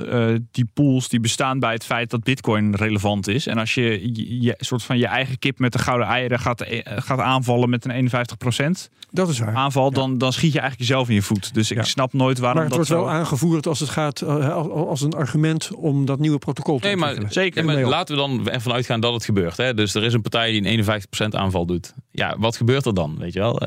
[0.51, 3.47] die pools die bestaan bij het feit dat bitcoin relevant is.
[3.47, 6.65] En als je, je, je soort van je eigen kip met de gouden eieren gaat,
[6.85, 9.55] gaat aanvallen met een 51% dat is waar.
[9.55, 9.91] aanval, ja.
[9.91, 11.55] dan, dan schiet je eigenlijk jezelf in je voet.
[11.55, 11.83] Dus ik ja.
[11.83, 13.07] snap nooit waarom Maar het dat wordt zo...
[13.07, 17.19] wel aangevoerd als het gaat als een argument om dat nieuwe protocol te nee, maar,
[17.19, 17.67] ontwikkelen.
[17.67, 19.57] Nee, maar laten we dan ervan uitgaan dat het gebeurt.
[19.57, 19.75] Hè?
[19.75, 21.95] Dus er is een partij die een 51% aanval doet.
[22.13, 23.19] Ja, wat gebeurt er dan?
[23.19, 23.61] Weet je wel?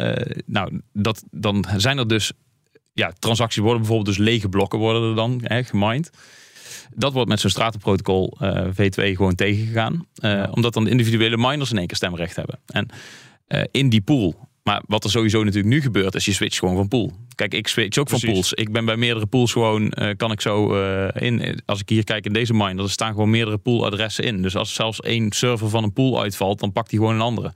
[0.46, 2.32] nou, dat, dan zijn er dus
[2.96, 6.10] ja, transacties worden bijvoorbeeld dus lege blokken worden er dan hè, gemined.
[6.94, 10.06] Dat wordt met zo'n stratenprotocol uh, V2 gewoon tegengegaan.
[10.14, 10.50] Ja.
[10.52, 12.60] Omdat dan de individuele miners in één keer stemrecht hebben.
[12.66, 12.88] En
[13.72, 14.48] in die pool.
[14.64, 17.12] Maar wat er sowieso natuurlijk nu gebeurt, is je switcht gewoon van pool.
[17.36, 18.26] Kijk, ik switch ook Precies.
[18.26, 18.54] van pools.
[18.54, 20.74] Ik ben bij meerdere pools gewoon, kan ik zo
[21.12, 21.62] in.
[21.66, 24.42] Als ik hier kijk in deze miner, er staan gewoon meerdere pooladressen in.
[24.42, 27.54] Dus als zelfs één server van een pool uitvalt, dan pakt hij gewoon een andere.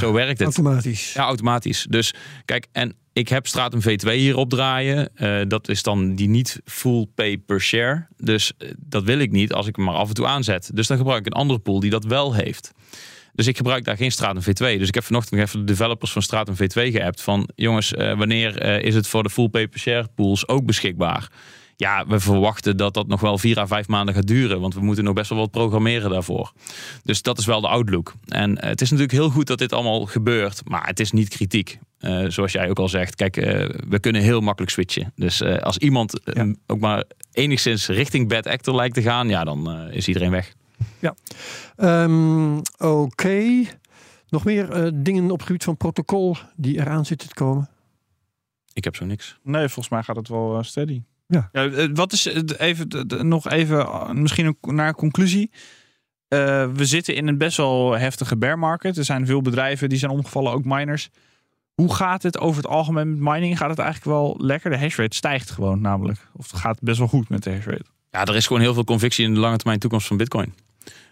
[0.00, 0.42] Zo werkt het.
[0.42, 1.12] Automatisch.
[1.12, 1.86] Ja, automatisch.
[1.88, 2.14] Dus
[2.44, 5.10] kijk, en ik heb Stratum V2 hierop draaien.
[5.16, 8.06] Uh, dat is dan die niet full pay per share.
[8.16, 10.70] Dus uh, dat wil ik niet als ik hem maar af en toe aanzet.
[10.74, 12.72] Dus dan gebruik ik een andere pool die dat wel heeft.
[13.32, 14.78] Dus ik gebruik daar geen Stratum V2.
[14.78, 17.22] Dus ik heb vanochtend even de developers van Stratum V2 geappt.
[17.22, 21.30] Van jongens, uh, wanneer is het voor de full pay per share pools ook beschikbaar?
[21.76, 24.60] Ja, we verwachten dat dat nog wel vier à vijf maanden gaat duren.
[24.60, 26.52] Want we moeten nog best wel wat programmeren daarvoor.
[27.02, 28.14] Dus dat is wel de outlook.
[28.28, 30.62] En eh, het is natuurlijk heel goed dat dit allemaal gebeurt.
[30.64, 31.78] Maar het is niet kritiek.
[31.98, 35.12] Eh, zoals jij ook al zegt, kijk, eh, we kunnen heel makkelijk switchen.
[35.16, 36.20] Dus eh, als iemand
[36.66, 40.54] ook maar enigszins richting bad actor lijkt te gaan, ja, dan is iedereen weg.
[41.76, 43.64] Ehm, Oké.
[44.34, 47.68] Nog meer eh, dingen op het gebied van protocol die eraan zitten te komen?
[48.72, 49.38] Ik heb zo niks.
[49.42, 51.02] Nee, volgens mij gaat het wel steady.
[51.34, 51.68] Ja.
[51.68, 55.50] eh, wat is eh, even, nog even eh, misschien naar een conclusie.
[56.28, 58.96] We zitten in een best wel heftige bear market.
[58.96, 61.10] Er zijn veel bedrijven die zijn omgevallen, ook miners.
[61.74, 63.58] Hoe gaat het over het algemeen met mining?
[63.58, 64.70] Gaat het eigenlijk wel lekker?
[64.70, 66.18] De hash rate stijgt gewoon namelijk.
[66.32, 67.84] Of het gaat best wel goed met de hash rate.
[68.10, 70.54] Ja, er is gewoon heel veel convictie in de lange termijn toekomst van Bitcoin.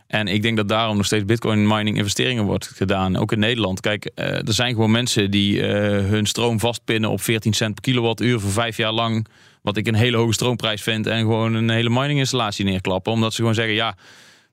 [0.07, 3.17] En ik denk dat daarom nog steeds Bitcoin mining investeringen wordt gedaan.
[3.17, 3.81] Ook in Nederland.
[3.81, 8.51] Kijk, er zijn gewoon mensen die hun stroom vastpinnen op 14 cent per kilowattuur voor
[8.51, 9.27] vijf jaar lang.
[9.63, 11.07] Wat ik een hele hoge stroomprijs vind.
[11.07, 13.13] En gewoon een hele mining installatie neerklappen.
[13.13, 13.97] Omdat ze gewoon zeggen, ja,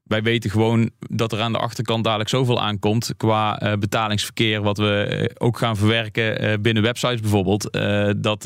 [0.10, 3.14] wij weten gewoon dat er aan de achterkant dadelijk zoveel aankomt.
[3.18, 7.64] Qua eh, betalingsverkeer, wat we eh, ook gaan verwerken eh, binnen websites bijvoorbeeld.
[8.18, 8.42] dat,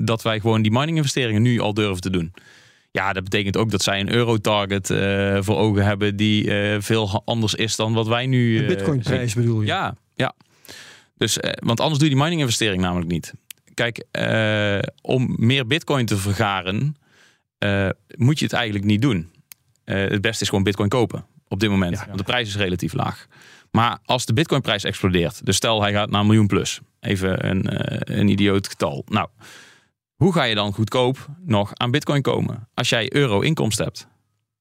[0.00, 2.32] dat wij gewoon die mining investeringen nu al durven te doen.
[2.90, 4.86] Ja, dat betekent ook dat zij een euro-target
[5.44, 8.58] voor ogen hebben die veel anders is dan wat wij nu.
[8.58, 9.66] De bitcoinprijs bedoel je?
[9.66, 10.34] ja, ja.
[11.16, 13.32] Dus, want anders doe je die mining-investering namelijk niet.
[13.80, 16.96] Kijk, eh, om meer bitcoin te vergaren,
[17.58, 19.32] eh, moet je het eigenlijk niet doen.
[19.84, 21.98] Eh, het beste is gewoon bitcoin kopen op dit moment.
[21.98, 22.04] Ja.
[22.06, 23.26] Want de prijs is relatief laag.
[23.70, 26.80] Maar als de bitcoinprijs explodeert, dus stel hij gaat naar een miljoen plus.
[27.00, 29.04] Even een, eh, een idioot getal.
[29.06, 29.28] Nou,
[30.14, 32.68] hoe ga je dan goedkoop nog aan bitcoin komen?
[32.74, 34.06] Als jij euro inkomst hebt,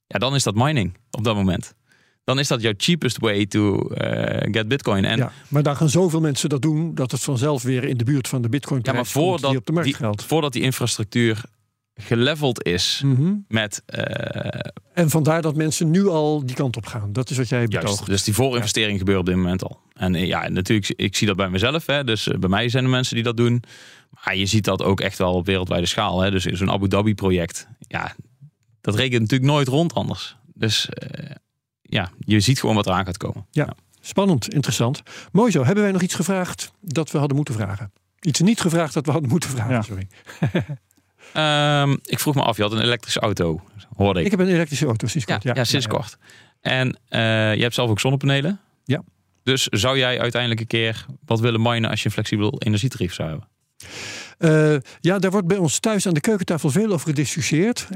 [0.07, 1.73] ja, dan is dat mining op dat moment.
[2.29, 5.05] Dan is dat jouw cheapest way to eh, get bitcoin.
[5.05, 8.03] En Ja, maar dan gaan zoveel mensen dat doen dat het vanzelf weer in de
[8.03, 10.23] buurt van de bitcoin Ja, maar die voordat op de markt die, geldt.
[10.23, 11.41] voordat die infrastructuur
[11.95, 13.33] geleveld is Mhm.
[13.47, 17.13] met eh, En vandaar dat mensen nu al die kant op gaan.
[17.13, 18.05] Dat is wat jij juist, betoogt.
[18.05, 19.79] dus die voorinvestering gebeurt op dit moment al.
[19.93, 21.85] En eh, ja, natuurlijk, ik zie dat bij mezelf.
[21.85, 23.63] Hè, dus bij mij zijn er mensen die dat doen.
[24.23, 26.21] Maar je ziet dat ook echt wel op wereldwijde schaal.
[26.21, 28.15] Hè, dus in zo'n Abu Dhabi project, ja,
[28.81, 30.35] dat rekent natuurlijk nooit rond anders.
[30.53, 30.89] Dus
[31.89, 33.45] ja, je ziet gewoon wat eraan gaat komen.
[33.51, 33.73] Ja.
[34.01, 35.01] Spannend, interessant.
[35.31, 35.63] Mooi zo.
[35.65, 37.91] Hebben wij nog iets gevraagd dat we hadden moeten vragen?
[38.21, 39.81] Iets niet gevraagd dat we hadden moeten vragen, Ja.
[39.81, 40.07] sorry.
[41.33, 43.61] Ehm, ik vroeg me af, je had een elektrische auto,
[43.95, 44.25] hoorde ik.
[44.25, 45.57] Ik heb een elektrische auto sinds Ja, kort.
[45.57, 46.17] ja, sinds kort.
[46.61, 47.19] En eh,
[47.55, 48.59] je hebt zelf ook zonnepanelen.
[48.83, 49.03] Ja.
[49.43, 53.29] Dus zou jij uiteindelijk een keer wat willen minen als je een flexibel energietarief zou
[53.29, 53.47] hebben?
[54.39, 57.87] Eh, ja, daar wordt bij ons thuis aan de keukentafel veel over gediscussieerd.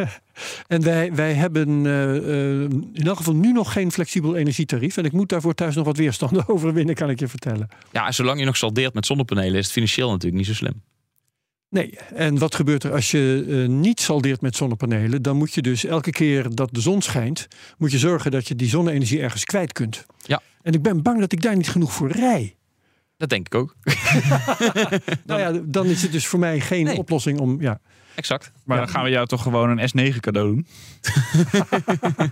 [0.66, 4.96] en wij, wij hebben eh, eh, in elk geval nu nog geen flexibel energietarief.
[4.96, 7.68] En ik moet daarvoor thuis nog wat weerstand overwinnen, kan ik je vertellen.
[7.92, 10.82] Ja, zolang je nog saldeert met zonnepanelen is het financieel natuurlijk niet zo slim.
[11.68, 15.22] Nee, en wat gebeurt er als je niet saldeert met zonnepanelen?
[15.22, 18.56] Dan moet je dus elke keer dat de zon schijnt, moet je zorgen dat je
[18.56, 20.06] die zonne-energie ergens kwijt kunt.
[20.22, 20.42] Ja.
[20.62, 22.56] En ik ben bang dat ik daar niet genoeg voor rij.
[23.16, 23.74] Dat denk ik ook.
[25.26, 26.96] Nou ja, dan is het dus voor mij geen Nee.
[26.98, 27.60] oplossing om.
[27.60, 27.78] Ja.
[28.14, 28.52] Exact.
[28.64, 28.84] Maar Ja.
[28.84, 30.66] dan gaan we jou toch gewoon een S9 cadeau doen.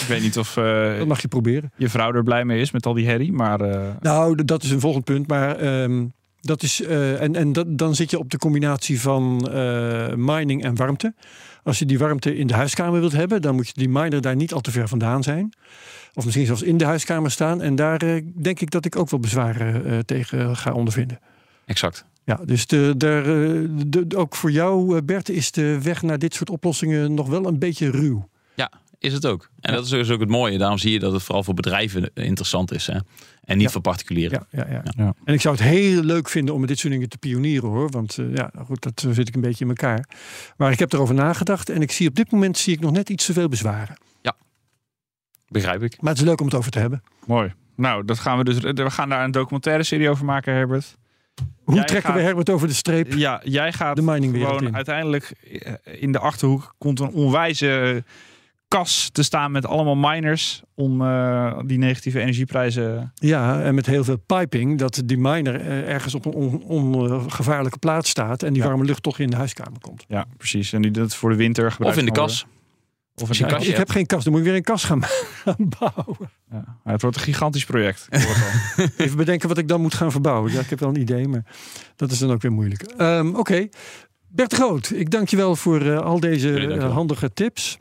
[0.00, 1.72] ik weet niet of eh, Dat mag je proberen.
[1.76, 3.32] je vrouw er blij mee is met al die herrie.
[3.32, 5.26] Maar eh, Nou, dat is een volgend punt.
[5.26, 6.04] Maar ehm,
[6.40, 6.80] dat is.
[6.82, 11.14] eh, en en dat, dan zit je op de combinatie van eh, mining en warmte.
[11.64, 14.36] Als je die warmte in de huiskamer wilt hebben, dan moet je die miner daar
[14.36, 15.52] niet al te ver vandaan zijn.
[16.14, 17.62] Of misschien zelfs in de huiskamer staan.
[17.62, 21.18] En daar eh, denk ik dat ik ook wel bezwaren eh, tegen ga ondervinden.
[21.66, 22.04] Exact.
[22.24, 26.34] Ja, dus de, eh, de, de- ook voor jou, Bert, is de weg naar dit
[26.34, 28.30] soort oplossingen nog wel een beetje ruw.
[28.98, 29.50] Is het ook.
[29.60, 30.58] En dat is dus ook het mooie.
[30.58, 32.86] Daarom zie je dat het vooral voor bedrijven interessant is.
[32.86, 32.98] Hè?
[33.44, 33.68] En niet Ja.
[33.72, 34.46] voor particulieren.
[34.50, 34.82] Ja, ja, ja.
[34.96, 35.14] Ja.
[35.24, 37.90] En ik zou het heel leuk vinden om met dit soort dingen te pionieren hoor.
[37.90, 40.08] Want ja, goed, dat zit ik een beetje in elkaar.
[40.56, 43.10] Maar ik heb erover nagedacht en ik zie op dit moment zie ik nog net
[43.10, 43.96] iets te veel bezwaren.
[45.52, 45.96] Begrijp ik.
[46.00, 47.02] Maar het is leuk om het over te hebben.
[47.26, 47.52] mooi.
[47.76, 48.58] Nou, dat gaan we dus.
[48.58, 50.96] We gaan daar een documentaire serie over maken, Herbert.
[51.64, 53.12] Hoe Jij trekken we Herbert over de streep?
[53.12, 54.74] Ja, jij gaat De miningwereld gewoon in.
[54.76, 55.72] uiteindelijk eh,
[56.02, 58.04] in de achterhoek komt een onwijze
[58.68, 63.12] kas te staan met allemaal miners om eh, die negatieve energieprijzen.
[63.14, 68.10] Ja, en met heel veel piping dat die miner eh, ergens op een ongevaarlijke plaats
[68.10, 68.68] staat en die Ja.
[68.68, 70.04] warme lucht toch in de huiskamer komt.
[70.08, 70.72] Ja, precies.
[70.72, 72.40] En die dat voor de winter Of gebruikt in de kas.
[72.42, 72.60] worden.
[73.14, 75.02] Of je een ik heb geen kast, dan moet ik weer een kast gaan,
[75.44, 76.30] gaan bouwen.
[76.50, 76.78] Ja.
[76.84, 78.08] Het wordt een gigantisch project.
[78.96, 80.52] Even bedenken wat ik dan moet gaan verbouwen.
[80.52, 81.44] Ja, ik heb wel een idee, maar
[81.96, 82.82] dat is dan ook weer moeilijk.
[82.82, 83.68] Ehm, Oké,
[84.28, 87.78] Bert Groot, ik dank je wel voor eh, al deze eh, handige tips.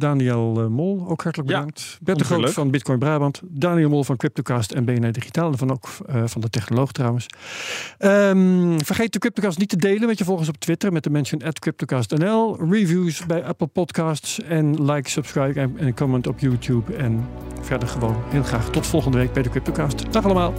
[0.00, 1.98] Daniel eh, Mol, ook hartelijk Ja, bedankt.
[2.02, 3.40] Bert de Groot van Bitcoin Brabant.
[3.44, 5.50] Daniel Mol van Cryptocast en BNR Digitaal.
[5.52, 7.26] En van ook eh, van de technoloog trouwens.
[7.98, 11.42] Ehm, vergeet de Cryptocast niet te delen met je volgers op Twitter met de mention
[11.42, 12.56] at CryptocastNL.
[12.70, 14.40] Reviews bij Apple Podcasts.
[14.42, 16.94] En like, subscribe en, en comment op YouTube.
[16.94, 17.28] En
[17.60, 20.12] verder gewoon heel graag tot volgende week bij de Cryptocast.
[20.12, 20.54] Dag allemaal.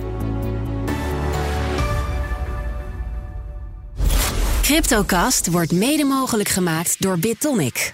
[4.61, 7.93] Cryptocast wordt mede mogelijk gemaakt door BitTonic.